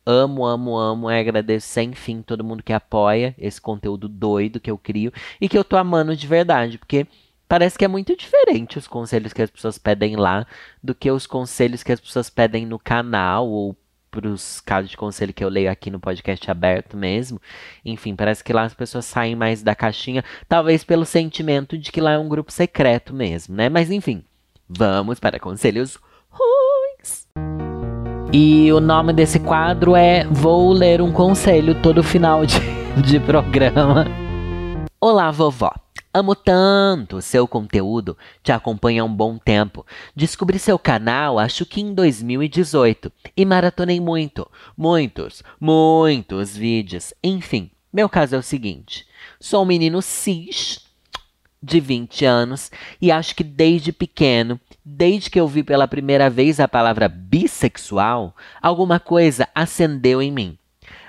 amo, 0.06 0.44
amo, 0.44 0.76
amo. 0.76 1.10
É 1.10 1.20
agradeço 1.20 1.68
sem 1.68 1.92
fim 1.92 2.22
todo 2.22 2.44
mundo 2.44 2.62
que 2.62 2.72
apoia 2.72 3.34
esse 3.38 3.60
conteúdo 3.60 4.08
doido 4.08 4.60
que 4.60 4.70
eu 4.70 4.78
crio 4.78 5.12
e 5.40 5.48
que 5.48 5.58
eu 5.58 5.64
tô 5.64 5.76
amando 5.76 6.16
de 6.16 6.26
verdade, 6.26 6.78
porque 6.78 7.06
parece 7.48 7.78
que 7.78 7.84
é 7.84 7.88
muito 7.88 8.16
diferente 8.16 8.78
os 8.78 8.86
conselhos 8.86 9.32
que 9.32 9.42
as 9.42 9.50
pessoas 9.50 9.78
pedem 9.78 10.16
lá 10.16 10.46
do 10.82 10.94
que 10.94 11.10
os 11.10 11.26
conselhos 11.26 11.82
que 11.82 11.92
as 11.92 12.00
pessoas 12.00 12.30
pedem 12.30 12.66
no 12.66 12.78
canal 12.78 13.48
ou 13.48 13.76
os 14.26 14.60
casos 14.60 14.90
de 14.90 14.96
conselho 14.96 15.32
que 15.32 15.44
eu 15.44 15.48
leio 15.48 15.70
aqui 15.70 15.90
no 15.90 16.00
podcast 16.00 16.50
aberto 16.50 16.96
mesmo. 16.96 17.40
Enfim, 17.84 18.14
parece 18.14 18.42
que 18.42 18.52
lá 18.52 18.64
as 18.64 18.74
pessoas 18.74 19.04
saem 19.04 19.36
mais 19.36 19.62
da 19.62 19.74
caixinha, 19.74 20.24
talvez 20.48 20.84
pelo 20.84 21.04
sentimento 21.04 21.76
de 21.76 21.92
que 21.92 22.00
lá 22.00 22.12
é 22.12 22.18
um 22.18 22.28
grupo 22.28 22.52
secreto 22.52 23.14
mesmo, 23.14 23.54
né? 23.54 23.68
Mas 23.68 23.90
enfim, 23.90 24.24
vamos 24.68 25.20
para 25.20 25.38
conselhos 25.38 25.98
ruins. 26.30 27.26
E 28.32 28.70
o 28.72 28.80
nome 28.80 29.12
desse 29.12 29.40
quadro 29.40 29.96
é 29.96 30.24
Vou 30.24 30.72
ler 30.72 31.00
um 31.00 31.10
conselho 31.10 31.80
todo 31.80 32.02
final 32.02 32.44
de, 32.44 32.60
de 33.02 33.18
programa. 33.18 34.04
Olá, 35.00 35.30
vovó. 35.30 35.87
Amo 36.12 36.34
tanto 36.34 37.20
seu 37.20 37.46
conteúdo, 37.46 38.16
te 38.42 38.50
acompanho 38.50 39.02
há 39.02 39.06
um 39.06 39.14
bom 39.14 39.36
tempo. 39.36 39.84
Descobri 40.16 40.58
seu 40.58 40.78
canal 40.78 41.38
acho 41.38 41.66
que 41.66 41.82
em 41.82 41.92
2018 41.92 43.12
e 43.36 43.44
maratonei 43.44 44.00
muito, 44.00 44.50
muitos, 44.74 45.42
muitos 45.60 46.56
vídeos. 46.56 47.12
Enfim, 47.22 47.70
meu 47.92 48.08
caso 48.08 48.34
é 48.34 48.38
o 48.38 48.42
seguinte: 48.42 49.06
sou 49.38 49.62
um 49.62 49.66
menino 49.66 50.00
cis 50.00 50.80
de 51.62 51.78
20 51.78 52.24
anos 52.24 52.70
e 53.02 53.12
acho 53.12 53.36
que 53.36 53.44
desde 53.44 53.92
pequeno, 53.92 54.58
desde 54.82 55.28
que 55.28 55.38
eu 55.38 55.46
vi 55.46 55.62
pela 55.62 55.86
primeira 55.86 56.30
vez 56.30 56.58
a 56.58 56.66
palavra 56.66 57.06
bissexual, 57.06 58.34
alguma 58.62 58.98
coisa 58.98 59.46
acendeu 59.54 60.22
em 60.22 60.32
mim. 60.32 60.58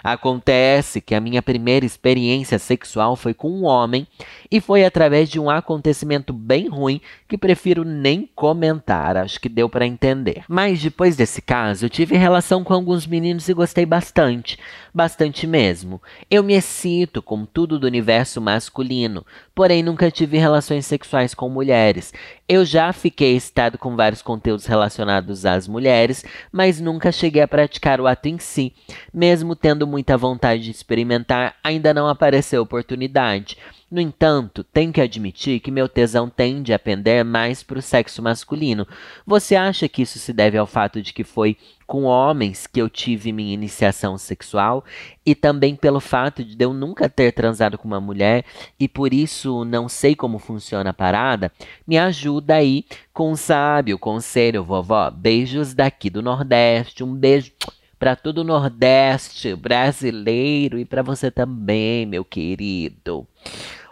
Acontece 0.03 1.01
que 1.01 1.15
a 1.15 1.19
minha 1.19 1.41
primeira 1.41 1.85
experiência 1.85 2.57
sexual 2.57 3.15
foi 3.15 3.33
com 3.33 3.49
um 3.51 3.65
homem 3.65 4.07
e 4.51 4.61
foi 4.61 4.85
através 4.85 5.29
de 5.29 5.39
um 5.39 5.49
acontecimento 5.49 6.33
bem 6.33 6.67
ruim 6.67 7.01
que 7.27 7.37
prefiro 7.37 7.83
nem 7.83 8.29
comentar, 8.35 9.17
acho 9.17 9.39
que 9.39 9.49
deu 9.49 9.69
para 9.69 9.85
entender. 9.85 10.43
Mas 10.47 10.81
depois 10.81 11.15
desse 11.15 11.41
caso, 11.41 11.85
eu 11.85 11.89
tive 11.89 12.17
relação 12.17 12.63
com 12.63 12.73
alguns 12.73 13.05
meninos 13.05 13.47
e 13.47 13.53
gostei 13.53 13.85
bastante, 13.85 14.57
bastante 14.93 15.45
mesmo. 15.45 16.01
Eu 16.29 16.43
me 16.43 16.53
excito 16.53 17.21
com 17.21 17.45
tudo 17.45 17.77
do 17.77 17.87
universo 17.87 18.41
masculino, 18.41 19.25
porém 19.53 19.83
nunca 19.83 20.09
tive 20.09 20.37
relações 20.37 20.85
sexuais 20.85 21.33
com 21.33 21.49
mulheres. 21.49 22.13
Eu 22.47 22.65
já 22.65 22.91
fiquei 22.91 23.35
excitado 23.35 23.77
com 23.77 23.95
vários 23.95 24.21
conteúdos 24.21 24.65
relacionados 24.65 25.45
às 25.45 25.67
mulheres, 25.67 26.25
mas 26.51 26.79
nunca 26.81 27.11
cheguei 27.11 27.41
a 27.41 27.47
praticar 27.47 28.01
o 28.01 28.07
ato 28.07 28.27
em 28.27 28.39
si. 28.39 28.73
Mesmo 29.13 29.55
tendo 29.55 29.85
muita 29.89 30.15
vontade 30.15 30.63
de 30.63 30.71
experimentar, 30.71 31.55
ainda 31.63 31.93
não 31.93 32.07
apareceu 32.07 32.61
oportunidade. 32.61 33.57
No 33.91 33.99
entanto, 33.99 34.63
tenho 34.63 34.93
que 34.93 35.01
admitir 35.01 35.59
que 35.59 35.71
meu 35.71 35.89
tesão 35.89 36.29
tende 36.29 36.71
a 36.71 36.77
pender 36.77 37.25
mais 37.25 37.63
para 37.63 37.79
o 37.79 37.81
sexo 37.81 38.21
masculino. 38.21 38.87
Você 39.25 39.55
acha 39.55 39.89
que 39.89 40.03
isso 40.03 40.19
se 40.19 40.31
deve 40.31 40.59
ao 40.59 40.67
fato 40.67 41.01
de 41.01 41.11
que 41.11 41.23
foi 41.23 41.57
com 41.87 42.03
homens 42.03 42.67
que 42.67 42.79
eu 42.79 42.87
tive 42.87 43.31
minha 43.31 43.51
iniciação 43.51 44.15
sexual 44.15 44.85
e 45.25 45.33
também 45.33 45.75
pelo 45.75 45.99
fato 45.99 46.43
de 46.43 46.63
eu 46.63 46.71
nunca 46.71 47.09
ter 47.09 47.31
transado 47.31 47.79
com 47.79 47.87
uma 47.87 47.99
mulher 47.99 48.45
e 48.79 48.87
por 48.87 49.11
isso 49.11 49.65
não 49.65 49.89
sei 49.89 50.15
como 50.15 50.37
funciona 50.37 50.91
a 50.91 50.93
parada? 50.93 51.51
Me 51.87 51.97
ajuda 51.97 52.53
aí 52.53 52.85
com 53.11 53.31
um 53.31 53.35
sábio 53.35 53.97
conselho, 53.97 54.63
vovó. 54.63 55.09
Beijos 55.09 55.73
daqui 55.73 56.11
do 56.11 56.21
Nordeste. 56.21 57.03
Um 57.03 57.15
beijo 57.15 57.51
para 57.99 58.15
todo 58.15 58.39
o 58.39 58.43
Nordeste 58.45 59.53
brasileiro 59.53 60.79
e 60.79 60.85
para 60.85 61.03
você 61.03 61.29
também, 61.29 62.05
meu 62.05 62.23
querido. 62.23 63.27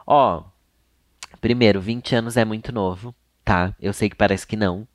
Ó, 0.06 0.44
primeiro, 1.42 1.82
20 1.82 2.16
anos 2.16 2.38
é 2.38 2.46
muito 2.46 2.72
novo, 2.72 3.14
tá? 3.44 3.76
Eu 3.82 3.92
sei 3.92 4.10
que 4.10 4.16
parece 4.16 4.48
que 4.48 4.56
não, 4.56 4.88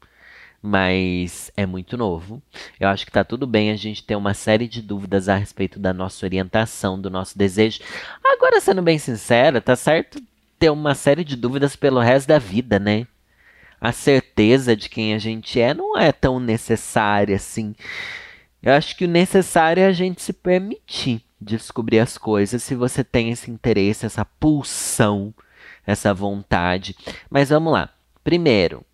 mas 0.62 1.52
é 1.56 1.66
muito 1.66 1.98
novo. 1.98 2.42
Eu 2.80 2.88
acho 2.88 3.04
que 3.04 3.12
tá 3.12 3.22
tudo 3.22 3.46
bem 3.46 3.70
a 3.70 3.76
gente 3.76 4.02
ter 4.02 4.16
uma 4.16 4.32
série 4.32 4.66
de 4.66 4.80
dúvidas 4.80 5.28
a 5.28 5.36
respeito 5.36 5.78
da 5.78 5.92
nossa 5.92 6.24
orientação, 6.24 6.98
do 6.98 7.10
nosso 7.10 7.36
desejo. 7.36 7.80
Agora, 8.24 8.60
sendo 8.60 8.80
bem 8.80 8.98
sincera, 8.98 9.60
tá 9.60 9.76
certo 9.76 10.22
ter 10.58 10.70
uma 10.70 10.94
série 10.94 11.24
de 11.24 11.36
dúvidas 11.36 11.76
pelo 11.76 12.00
resto 12.00 12.28
da 12.28 12.38
vida, 12.38 12.78
né? 12.78 13.06
A 13.80 13.92
certeza 13.92 14.76
de 14.76 14.88
quem 14.88 15.12
a 15.12 15.18
gente 15.18 15.60
é 15.60 15.74
não 15.74 15.98
é 15.98 16.12
tão 16.12 16.38
necessária 16.38 17.36
assim. 17.36 17.74
Eu 18.62 18.72
acho 18.74 18.96
que 18.96 19.04
o 19.04 19.08
necessário 19.08 19.82
é 19.82 19.86
a 19.86 19.92
gente 19.92 20.22
se 20.22 20.32
permitir 20.32 21.22
descobrir 21.40 21.98
as 21.98 22.16
coisas 22.16 22.62
se 22.62 22.74
você 22.74 23.02
tem 23.02 23.30
esse 23.30 23.50
interesse, 23.50 24.06
essa 24.06 24.24
pulsão, 24.24 25.34
essa 25.86 26.14
vontade. 26.14 26.96
Mas 27.28 27.48
vamos 27.48 27.72
lá. 27.72 27.90
Primeiro, 28.22 28.84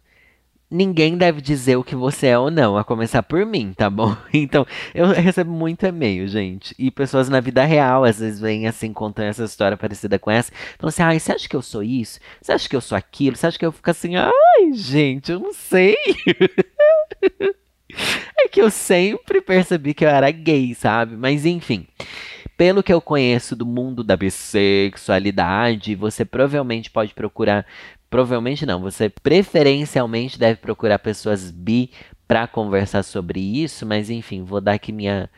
ninguém 0.71 1.17
deve 1.19 1.41
dizer 1.41 1.77
o 1.77 1.85
que 1.85 1.95
você 1.95 2.29
é 2.29 2.39
ou 2.39 2.51
não, 2.51 2.77
a 2.79 2.85
começar 2.85 3.23
por 3.23 3.45
mim, 3.45 3.75
tá 3.77 3.91
bom? 3.91 4.17
Então, 4.33 4.67
eu 4.95 5.07
recebo 5.09 5.51
muito 5.51 5.85
e-mail, 5.85 6.27
gente. 6.29 6.75
E 6.79 6.91
pessoas 6.91 7.29
na 7.29 7.41
vida 7.41 7.65
real, 7.65 8.05
às 8.05 8.19
vezes, 8.19 8.41
vêm 8.41 8.67
assim, 8.67 8.93
contando 8.93 9.27
essa 9.27 9.45
história 9.45 9.77
parecida 9.77 10.19
com 10.19 10.31
essa. 10.31 10.51
Então, 10.77 10.89
assim, 10.89 11.03
ai, 11.03 11.21
você 11.21 11.33
acha 11.33 11.49
que 11.49 11.57
eu 11.57 11.63
sou 11.63 11.83
isso? 11.83 12.19
Você 12.41 12.53
acha 12.53 12.69
que 12.69 12.77
eu 12.77 12.81
sou 12.81 12.97
aquilo? 12.97 13.37
Você 13.37 13.47
acha 13.47 13.59
que 13.59 13.67
eu 13.67 13.73
fico 13.73 13.91
assim, 13.91 14.17
ai, 14.17 14.73
gente, 14.73 15.33
eu 15.33 15.41
não 15.41 15.53
sei. 15.53 15.97
é 18.37 18.49
que 18.49 18.61
eu 18.61 18.71
sempre 18.71 19.41
percebi 19.41 19.95
que 19.95 20.05
eu 20.05 20.09
era 20.09 20.31
gay, 20.31 20.75
sabe? 20.75 21.17
Mas 21.17 21.45
enfim. 21.47 21.87
Pelo 22.57 22.83
que 22.83 22.93
eu 22.93 23.01
conheço 23.01 23.55
do 23.55 23.65
mundo 23.65 24.03
da 24.03 24.17
bissexualidade, 24.17 25.95
você 25.95 26.25
provavelmente 26.25 26.91
pode 26.91 27.15
procurar. 27.15 27.65
Provavelmente 28.11 28.67
não, 28.67 28.81
você 28.81 29.09
preferencialmente 29.09 30.39
deve 30.39 30.57
procurar 30.57 30.99
pessoas 30.99 31.51
bi 31.53 31.91
para 32.27 32.47
conversar 32.47 33.03
sobre 33.05 33.41
isso, 33.41 33.87
mas 33.87 34.11
enfim, 34.11 34.43
vou 34.43 34.61
dar 34.61 34.73
aqui 34.73 34.93
minha, 34.93 35.31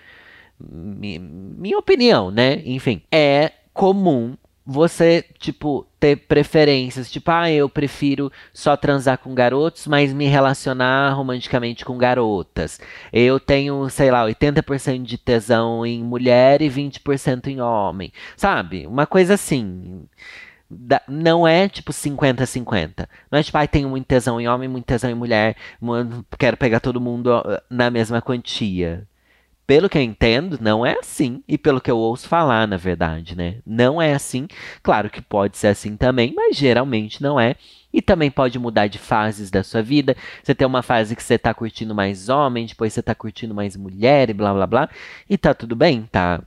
minha, 0.59 1.21
minha 1.21 1.79
opinião, 1.79 2.31
né? 2.31 2.63
Enfim, 2.65 3.03
é 3.13 3.53
comum 3.73 4.37
você, 4.71 5.25
tipo, 5.39 5.85
ter 5.99 6.17
preferências. 6.17 7.11
Tipo, 7.11 7.31
ah, 7.33 7.51
eu 7.51 7.69
prefiro 7.69 8.31
só 8.55 8.77
transar 8.77 9.19
com 9.19 9.35
garotos, 9.35 9.87
mas 9.87 10.13
me 10.13 10.27
relacionar 10.27 11.13
romanticamente 11.13 11.85
com 11.85 11.99
garotas. 11.99 12.81
Eu 13.13 13.41
tenho, 13.41 13.89
sei 13.91 14.11
lá, 14.11 14.25
80% 14.25 15.03
de 15.03 15.19
tesão 15.19 15.85
em 15.85 16.03
mulher 16.05 16.63
e 16.63 16.71
20% 16.71 17.49
em 17.49 17.61
homem. 17.61 18.13
Sabe? 18.37 18.87
Uma 18.87 19.07
coisa 19.07 19.35
assim. 19.35 20.07
não 21.09 21.47
é 21.49 21.69
tipo 21.69 21.93
50-50. 21.93 23.09
Não 23.31 23.39
é 23.39 23.43
tipo, 23.43 23.59
ah, 23.59 23.67
tenho 23.67 23.89
muito 23.89 24.07
tesão 24.07 24.41
em 24.41 24.49
homem, 24.49 24.69
muito 24.69 24.87
tesão 24.87 25.11
em 25.11 25.15
mulher, 25.15 25.57
quero 26.39 26.57
pegar 26.57 26.81
todo 26.81 27.01
mundo 27.01 27.31
na 27.69 27.91
mesma 27.91 28.23
quantia 28.23 29.07
pelo 29.71 29.89
que 29.89 29.97
eu 29.97 30.03
entendo, 30.03 30.59
não 30.61 30.85
é 30.85 30.97
assim. 30.99 31.45
E 31.47 31.57
pelo 31.57 31.81
que 31.81 31.89
eu 31.89 31.97
ouço 31.97 32.27
falar, 32.27 32.67
na 32.67 32.77
verdade, 32.77 33.37
né? 33.37 33.59
Não 33.65 34.03
é 34.03 34.15
assim. 34.15 34.49
Claro 34.83 35.09
que 35.09 35.23
pode 35.23 35.57
ser 35.57 35.69
assim 35.69 35.97
também, 35.97 36.35
mas 36.35 36.57
geralmente 36.57 37.23
não 37.23 37.39
é. 37.39 37.55
E 37.93 38.03
também 38.03 38.33
pode 38.33 38.59
mudar 38.59 38.89
de 38.89 38.99
fases 38.99 39.49
da 39.49 39.63
sua 39.63 39.81
vida. 39.81 40.17
Você 40.43 40.57
tem 40.57 40.67
uma 40.67 40.83
fase 40.83 41.15
que 41.15 41.23
você 41.23 41.39
tá 41.39 41.55
curtindo 41.55 41.95
mais 41.95 42.29
homem, 42.29 42.67
depois 42.67 42.93
você 42.93 43.01
tá 43.01 43.15
curtindo 43.15 43.55
mais 43.55 43.77
mulher 43.77 44.29
e 44.29 44.35
blá 44.35 44.53
blá 44.53 44.67
blá. 44.67 44.89
E 45.29 45.39
tá 45.39 45.55
tudo 45.55 45.77
bem, 45.77 46.03
tá? 46.11 46.43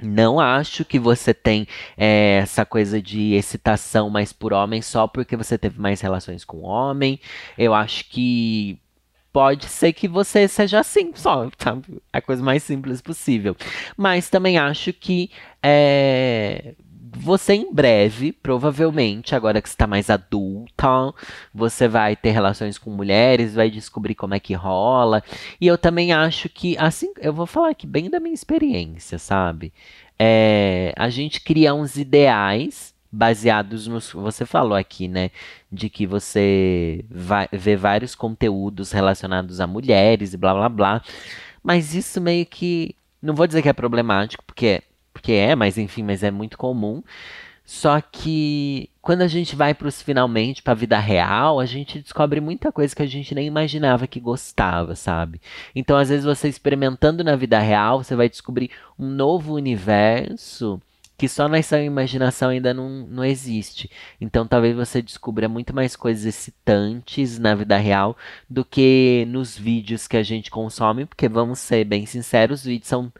Não 0.00 0.40
acho 0.40 0.82
que 0.82 0.98
você 0.98 1.34
tem 1.34 1.68
é, 1.94 2.38
essa 2.42 2.64
coisa 2.64 3.02
de 3.02 3.34
excitação 3.34 4.08
mais 4.08 4.32
por 4.32 4.54
homem 4.54 4.80
só 4.80 5.06
porque 5.06 5.36
você 5.36 5.58
teve 5.58 5.78
mais 5.78 6.00
relações 6.00 6.42
com 6.42 6.62
homem. 6.62 7.20
Eu 7.58 7.74
acho 7.74 8.08
que 8.08 8.80
pode 9.36 9.66
ser 9.66 9.92
que 9.92 10.08
você 10.08 10.48
seja 10.48 10.80
assim 10.80 11.12
só, 11.14 11.50
sabe? 11.58 12.00
A 12.10 12.22
coisa 12.22 12.42
mais 12.42 12.62
simples 12.62 13.02
possível. 13.02 13.54
Mas 13.94 14.30
também 14.30 14.56
acho 14.56 14.94
que 14.94 15.30
é, 15.62 16.74
você 17.14 17.52
em 17.52 17.70
breve, 17.70 18.32
provavelmente, 18.32 19.34
agora 19.34 19.60
que 19.60 19.68
está 19.68 19.86
mais 19.86 20.08
adulta, 20.08 21.12
você 21.52 21.86
vai 21.86 22.16
ter 22.16 22.30
relações 22.30 22.78
com 22.78 22.90
mulheres, 22.90 23.54
vai 23.54 23.68
descobrir 23.68 24.14
como 24.14 24.32
é 24.32 24.40
que 24.40 24.54
rola. 24.54 25.22
E 25.60 25.66
eu 25.66 25.76
também 25.76 26.14
acho 26.14 26.48
que, 26.48 26.74
assim, 26.78 27.12
eu 27.18 27.34
vou 27.34 27.44
falar 27.44 27.72
aqui 27.72 27.86
bem 27.86 28.08
da 28.08 28.18
minha 28.18 28.34
experiência, 28.34 29.18
sabe? 29.18 29.70
É, 30.18 30.94
a 30.96 31.10
gente 31.10 31.42
cria 31.42 31.74
uns 31.74 31.98
ideais 31.98 32.95
baseados 33.10 33.86
nos. 33.86 34.10
Você 34.12 34.44
falou 34.44 34.76
aqui, 34.76 35.08
né? 35.08 35.30
De 35.70 35.88
que 35.88 36.06
você 36.06 37.04
vai 37.10 37.48
ver 37.52 37.76
vários 37.76 38.14
conteúdos 38.14 38.92
relacionados 38.92 39.60
a 39.60 39.66
mulheres 39.66 40.34
e 40.34 40.36
blá 40.36 40.54
blá 40.54 40.68
blá. 40.68 41.02
Mas 41.62 41.94
isso 41.94 42.20
meio 42.20 42.46
que. 42.46 42.94
Não 43.22 43.34
vou 43.34 43.46
dizer 43.46 43.62
que 43.62 43.68
é 43.68 43.72
problemático, 43.72 44.44
porque 44.44 44.82
porque 45.12 45.32
é, 45.32 45.56
mas 45.56 45.78
enfim, 45.78 46.02
mas 46.02 46.22
é 46.22 46.30
muito 46.30 46.58
comum. 46.58 47.02
Só 47.64 48.00
que 48.00 48.88
quando 49.02 49.22
a 49.22 49.26
gente 49.26 49.56
vai 49.56 49.74
para 49.74 49.88
os 49.88 50.00
finalmente, 50.00 50.62
para 50.62 50.72
a 50.72 50.76
vida 50.76 50.98
real, 50.98 51.58
a 51.58 51.66
gente 51.66 51.98
descobre 51.98 52.40
muita 52.40 52.70
coisa 52.70 52.94
que 52.94 53.02
a 53.02 53.06
gente 53.06 53.34
nem 53.34 53.46
imaginava 53.46 54.06
que 54.06 54.20
gostava, 54.20 54.94
sabe? 54.94 55.40
Então, 55.74 55.96
às 55.96 56.08
vezes, 56.08 56.24
você 56.24 56.48
experimentando 56.48 57.24
na 57.24 57.34
vida 57.34 57.58
real, 57.58 58.04
você 58.04 58.14
vai 58.14 58.28
descobrir 58.28 58.70
um 58.96 59.08
novo 59.08 59.54
universo 59.54 60.80
que 61.16 61.28
só 61.28 61.48
na 61.48 61.62
sua 61.62 61.80
imaginação 61.80 62.50
ainda 62.50 62.74
não, 62.74 62.88
não 63.06 63.24
existe. 63.24 63.90
Então, 64.20 64.46
talvez 64.46 64.76
você 64.76 65.00
descubra 65.00 65.48
muito 65.48 65.74
mais 65.74 65.96
coisas 65.96 66.24
excitantes 66.26 67.38
na 67.38 67.54
vida 67.54 67.76
real 67.76 68.16
do 68.48 68.64
que 68.64 69.26
nos 69.28 69.56
vídeos 69.56 70.06
que 70.06 70.16
a 70.16 70.22
gente 70.22 70.50
consome, 70.50 71.06
porque 71.06 71.28
vamos 71.28 71.58
ser 71.58 71.84
bem 71.84 72.06
sinceros, 72.06 72.60
os 72.60 72.66
vídeos 72.66 72.88
são 72.88 73.12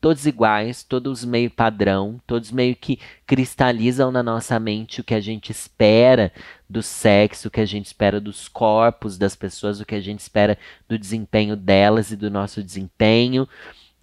todos 0.00 0.26
iguais, 0.26 0.82
todos 0.84 1.24
meio 1.24 1.50
padrão, 1.50 2.20
todos 2.26 2.52
meio 2.52 2.76
que 2.76 2.98
cristalizam 3.26 4.10
na 4.10 4.22
nossa 4.22 4.58
mente 4.60 5.00
o 5.00 5.04
que 5.04 5.14
a 5.14 5.20
gente 5.20 5.50
espera 5.50 6.32
do 6.68 6.82
sexo, 6.82 7.48
o 7.48 7.50
que 7.50 7.60
a 7.60 7.66
gente 7.66 7.86
espera 7.86 8.20
dos 8.20 8.46
corpos 8.48 9.18
das 9.18 9.34
pessoas, 9.34 9.80
o 9.80 9.86
que 9.86 9.94
a 9.94 10.00
gente 10.00 10.20
espera 10.20 10.56
do 10.88 10.98
desempenho 10.98 11.56
delas 11.56 12.10
e 12.12 12.16
do 12.16 12.30
nosso 12.30 12.62
desempenho. 12.62 13.48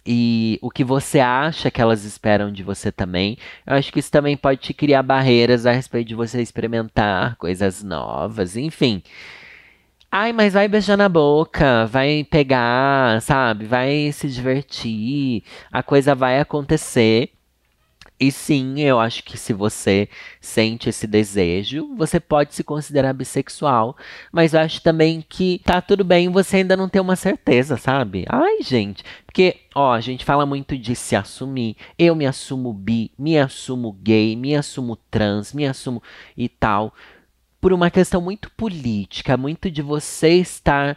E 0.05 0.59
o 0.61 0.69
que 0.69 0.83
você 0.83 1.19
acha 1.19 1.71
que 1.71 1.81
elas 1.81 2.03
esperam 2.03 2.51
de 2.51 2.61
você 2.61 2.91
também. 2.91 3.37
Eu 3.65 3.75
acho 3.75 3.91
que 3.91 3.99
isso 3.99 4.11
também 4.11 4.37
pode 4.37 4.61
te 4.61 4.73
criar 4.73 5.01
barreiras 5.01 5.65
a 5.65 5.71
respeito 5.71 6.07
de 6.07 6.15
você 6.15 6.41
experimentar 6.41 7.35
coisas 7.37 7.81
novas, 7.83 8.55
enfim. 8.55 9.01
Ai, 10.11 10.31
mas 10.31 10.53
vai 10.53 10.67
beijar 10.67 10.95
na 10.95 11.09
boca, 11.09 11.85
vai 11.87 12.23
pegar, 12.23 13.21
sabe? 13.21 13.65
Vai 13.65 14.11
se 14.13 14.29
divertir, 14.29 15.43
a 15.71 15.83
coisa 15.83 16.15
vai 16.15 16.39
acontecer. 16.39 17.34
E 18.17 18.31
sim, 18.31 18.79
eu 18.79 18.97
acho 18.97 19.23
que 19.23 19.37
se 19.37 19.51
você 19.51 20.07
sente 20.39 20.87
esse 20.87 21.05
desejo, 21.05 21.93
você 21.97 22.17
pode 22.17 22.55
se 22.55 22.63
considerar 22.63 23.11
bissexual. 23.13 23.97
Mas 24.31 24.53
eu 24.53 24.61
acho 24.61 24.81
também 24.81 25.23
que 25.27 25.59
tá 25.65 25.81
tudo 25.81 26.03
bem 26.03 26.29
você 26.29 26.57
ainda 26.57 26.77
não 26.77 26.87
ter 26.87 27.01
uma 27.01 27.17
certeza, 27.17 27.75
sabe? 27.75 28.25
Ai, 28.29 28.61
gente. 28.61 29.03
Porque, 29.25 29.57
ó, 29.75 29.91
a 29.91 29.99
gente 29.99 30.23
fala 30.23 30.45
muito 30.45 30.77
de 30.77 30.95
se 30.95 31.13
assumir. 31.15 31.75
Eu 31.99 32.15
me 32.15 32.25
assumo 32.25 32.71
bi, 32.71 33.11
me 33.17 33.37
assumo 33.37 33.91
gay, 33.91 34.35
me 34.37 34.55
assumo 34.55 34.95
trans, 35.11 35.51
me 35.51 35.65
assumo 35.65 36.01
e 36.37 36.47
tal 36.47 36.93
por 37.65 37.73
uma 37.73 37.89
questão 37.89 38.21
muito 38.21 38.51
política, 38.51 39.35
muito 39.35 39.71
de 39.71 39.81
você 39.81 40.33
estar 40.33 40.95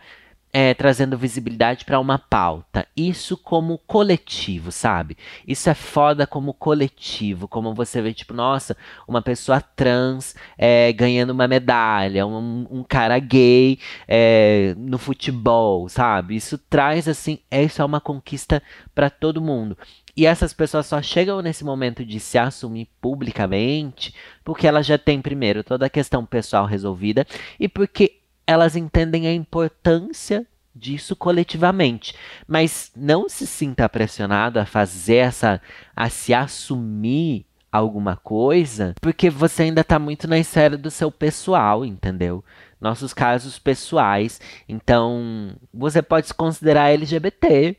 é, 0.52 0.72
trazendo 0.74 1.18
visibilidade 1.18 1.84
para 1.84 2.00
uma 2.00 2.18
pauta. 2.18 2.86
Isso 2.96 3.36
como 3.36 3.78
coletivo, 3.78 4.72
sabe? 4.72 5.16
Isso 5.46 5.68
é 5.68 5.74
foda 5.74 6.26
como 6.26 6.54
coletivo. 6.54 7.46
Como 7.46 7.74
você 7.74 8.00
vê, 8.00 8.14
tipo, 8.14 8.32
nossa, 8.32 8.76
uma 9.06 9.20
pessoa 9.20 9.60
trans 9.60 10.34
é, 10.56 10.92
ganhando 10.92 11.30
uma 11.30 11.46
medalha, 11.46 12.26
um, 12.26 12.66
um 12.70 12.82
cara 12.82 13.18
gay 13.18 13.78
é, 14.06 14.74
no 14.76 14.98
futebol, 14.98 15.88
sabe? 15.88 16.36
Isso 16.36 16.58
traz, 16.58 17.08
assim, 17.08 17.38
isso 17.50 17.82
é 17.82 17.84
uma 17.84 18.00
conquista 18.00 18.62
para 18.94 19.10
todo 19.10 19.42
mundo. 19.42 19.76
E 20.16 20.26
essas 20.26 20.52
pessoas 20.52 20.86
só 20.86 21.00
chegam 21.00 21.40
nesse 21.40 21.64
momento 21.64 22.04
de 22.04 22.18
se 22.18 22.36
assumir 22.36 22.88
publicamente 23.00 24.12
porque 24.48 24.66
elas 24.66 24.86
já 24.86 24.96
têm, 24.96 25.20
primeiro, 25.20 25.62
toda 25.62 25.84
a 25.84 25.90
questão 25.90 26.24
pessoal 26.24 26.64
resolvida 26.64 27.26
e 27.60 27.68
porque 27.68 28.17
elas 28.48 28.74
entendem 28.74 29.26
a 29.26 29.32
importância 29.32 30.46
disso 30.74 31.14
coletivamente. 31.14 32.14
Mas 32.46 32.90
não 32.96 33.28
se 33.28 33.46
sinta 33.46 33.86
pressionado 33.88 34.58
a 34.58 34.64
fazer 34.64 35.16
essa. 35.16 35.60
a 35.94 36.08
se 36.08 36.32
assumir 36.32 37.44
alguma 37.70 38.16
coisa, 38.16 38.94
porque 39.02 39.28
você 39.28 39.64
ainda 39.64 39.82
está 39.82 39.98
muito 39.98 40.26
na 40.26 40.38
esfera 40.38 40.78
do 40.78 40.90
seu 40.90 41.12
pessoal, 41.12 41.84
entendeu? 41.84 42.42
Nossos 42.80 43.12
casos 43.12 43.58
pessoais. 43.58 44.40
Então, 44.66 45.54
você 45.72 46.00
pode 46.00 46.28
se 46.28 46.34
considerar 46.34 46.88
LGBT, 46.88 47.76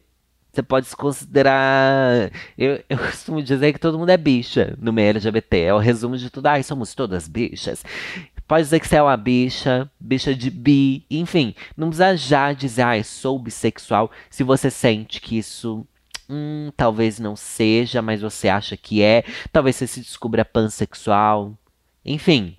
você 0.52 0.62
pode 0.62 0.86
se 0.86 0.96
considerar. 0.96 2.32
Eu, 2.56 2.84
eu 2.88 2.98
costumo 3.00 3.42
dizer 3.42 3.74
que 3.74 3.80
todo 3.80 3.98
mundo 3.98 4.10
é 4.12 4.18
bicha 4.18 4.76
no 4.80 4.94
meio 4.94 5.10
LGBT. 5.10 5.58
É 5.62 5.74
o 5.74 5.80
resumo 5.80 6.18
de 6.18 6.30
tudo. 6.30 6.48
Ai, 6.48 6.62
somos 6.62 6.94
todas 6.94 7.28
bichas. 7.28 7.84
Pode 8.50 8.64
dizer 8.64 8.80
que 8.80 8.88
você 8.88 8.96
é 8.96 9.04
uma 9.04 9.16
bicha, 9.16 9.92
bicha 10.00 10.34
de 10.34 10.50
bi, 10.50 11.06
enfim. 11.08 11.54
Não 11.78 11.90
precisa 11.90 12.18
já 12.18 12.52
dizer, 12.52 12.82
ai, 12.82 13.04
sou 13.04 13.38
bissexual, 13.38 14.10
se 14.28 14.44
você 14.44 14.72
sente 14.72 15.22
que 15.22 15.38
isso 15.38 15.86
hum, 16.28 16.72
talvez 16.76 17.20
não 17.20 17.36
seja, 17.36 18.02
mas 18.02 18.22
você 18.22 18.50
acha 18.50 18.76
que 18.76 19.04
é. 19.04 19.24
Talvez 19.52 19.76
você 19.76 19.86
se 19.86 20.02
descubra 20.02 20.44
pansexual. 20.44 21.56
Enfim, 22.04 22.58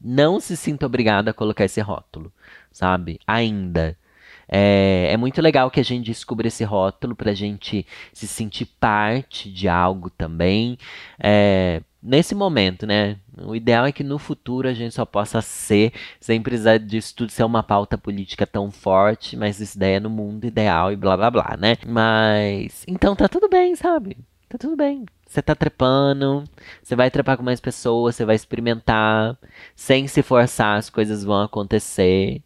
não 0.00 0.40
se 0.40 0.56
sinta 0.56 0.86
obrigado 0.86 1.28
a 1.28 1.32
colocar 1.32 1.64
esse 1.64 1.80
rótulo, 1.80 2.32
sabe? 2.72 3.20
Ainda. 3.24 3.96
É, 4.48 5.10
é 5.12 5.16
muito 5.16 5.40
legal 5.40 5.70
que 5.70 5.78
a 5.78 5.84
gente 5.84 6.06
descubra 6.06 6.48
esse 6.48 6.64
rótulo 6.64 7.14
para 7.14 7.30
a 7.30 7.34
gente 7.34 7.86
se 8.12 8.26
sentir 8.26 8.66
parte 8.66 9.48
de 9.52 9.68
algo 9.68 10.10
também. 10.10 10.76
É, 11.16 11.80
nesse 12.02 12.34
momento, 12.34 12.86
né? 12.86 13.16
O 13.42 13.54
ideal 13.54 13.86
é 13.86 13.92
que 13.92 14.04
no 14.04 14.18
futuro 14.18 14.68
a 14.68 14.72
gente 14.72 14.94
só 14.94 15.04
possa 15.04 15.40
ser, 15.40 15.92
sem 16.20 16.40
precisar 16.42 16.78
disso 16.78 17.14
tudo 17.14 17.32
ser 17.32 17.44
uma 17.44 17.62
pauta 17.62 17.96
política 17.98 18.46
tão 18.46 18.70
forte, 18.70 19.36
mas 19.36 19.60
isso 19.60 19.78
daí 19.78 19.94
é 19.94 20.00
no 20.00 20.10
mundo 20.10 20.46
ideal 20.46 20.92
e 20.92 20.96
blá 20.96 21.16
blá 21.16 21.30
blá, 21.30 21.56
né? 21.58 21.76
Mas. 21.86 22.84
Então 22.86 23.14
tá 23.16 23.28
tudo 23.28 23.48
bem, 23.48 23.74
sabe? 23.74 24.16
Tá 24.48 24.58
tudo 24.58 24.76
bem. 24.76 25.06
Você 25.26 25.40
tá 25.40 25.54
trepando, 25.54 26.42
você 26.82 26.96
vai 26.96 27.08
trepar 27.08 27.36
com 27.36 27.44
mais 27.44 27.60
pessoas, 27.60 28.16
você 28.16 28.24
vai 28.24 28.34
experimentar, 28.34 29.38
sem 29.76 30.08
se 30.08 30.22
forçar, 30.22 30.76
as 30.76 30.90
coisas 30.90 31.22
vão 31.22 31.42
acontecer. 31.42 32.42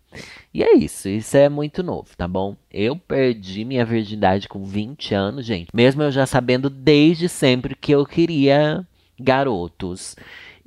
E 0.52 0.62
é 0.62 0.76
isso, 0.76 1.08
isso 1.08 1.34
é 1.34 1.48
muito 1.48 1.82
novo, 1.82 2.10
tá 2.14 2.28
bom? 2.28 2.54
Eu 2.70 2.94
perdi 2.94 3.64
minha 3.64 3.86
virgindade 3.86 4.48
com 4.48 4.62
20 4.64 5.14
anos, 5.14 5.46
gente. 5.46 5.70
Mesmo 5.72 6.02
eu 6.02 6.10
já 6.10 6.26
sabendo 6.26 6.68
desde 6.68 7.26
sempre 7.26 7.74
que 7.74 7.90
eu 7.90 8.04
queria 8.04 8.86
garotos. 9.18 10.16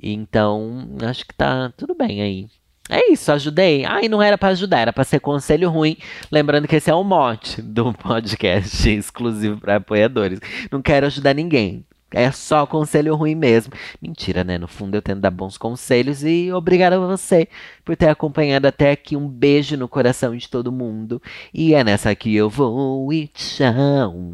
Então, 0.00 0.88
acho 1.02 1.26
que 1.26 1.34
tá 1.34 1.72
tudo 1.76 1.94
bem 1.94 2.22
aí. 2.22 2.48
É 2.88 3.12
isso, 3.12 3.30
ajudei. 3.30 3.84
Ai, 3.84 4.08
não 4.08 4.22
era 4.22 4.38
para 4.38 4.48
ajudar, 4.48 4.80
era 4.80 4.92
para 4.92 5.04
ser 5.04 5.20
conselho 5.20 5.68
ruim. 5.68 5.96
Lembrando 6.32 6.66
que 6.66 6.76
esse 6.76 6.90
é 6.90 6.94
o 6.94 7.04
mote 7.04 7.60
do 7.60 7.92
podcast 7.92 8.88
exclusivo 8.90 9.60
para 9.60 9.76
apoiadores. 9.76 10.40
Não 10.70 10.80
quero 10.80 11.06
ajudar 11.06 11.34
ninguém. 11.34 11.84
É 12.10 12.30
só 12.32 12.66
conselho 12.66 13.14
ruim 13.14 13.34
mesmo. 13.34 13.74
Mentira, 14.00 14.42
né? 14.42 14.56
No 14.56 14.66
fundo 14.66 14.94
eu 14.94 15.02
tento 15.02 15.20
dar 15.20 15.30
bons 15.30 15.58
conselhos 15.58 16.24
e 16.24 16.50
obrigado 16.52 16.94
a 16.94 16.98
você 16.98 17.48
por 17.84 17.94
ter 17.96 18.08
acompanhado 18.08 18.66
até 18.66 18.92
aqui. 18.92 19.14
Um 19.14 19.28
beijo 19.28 19.76
no 19.76 19.88
coração 19.88 20.34
de 20.34 20.48
todo 20.48 20.72
mundo. 20.72 21.20
E 21.52 21.74
é 21.74 21.84
nessa 21.84 22.14
que 22.14 22.34
eu 22.34 22.48
vou 22.48 23.12
e 23.12 23.28
tchau. 23.28 24.32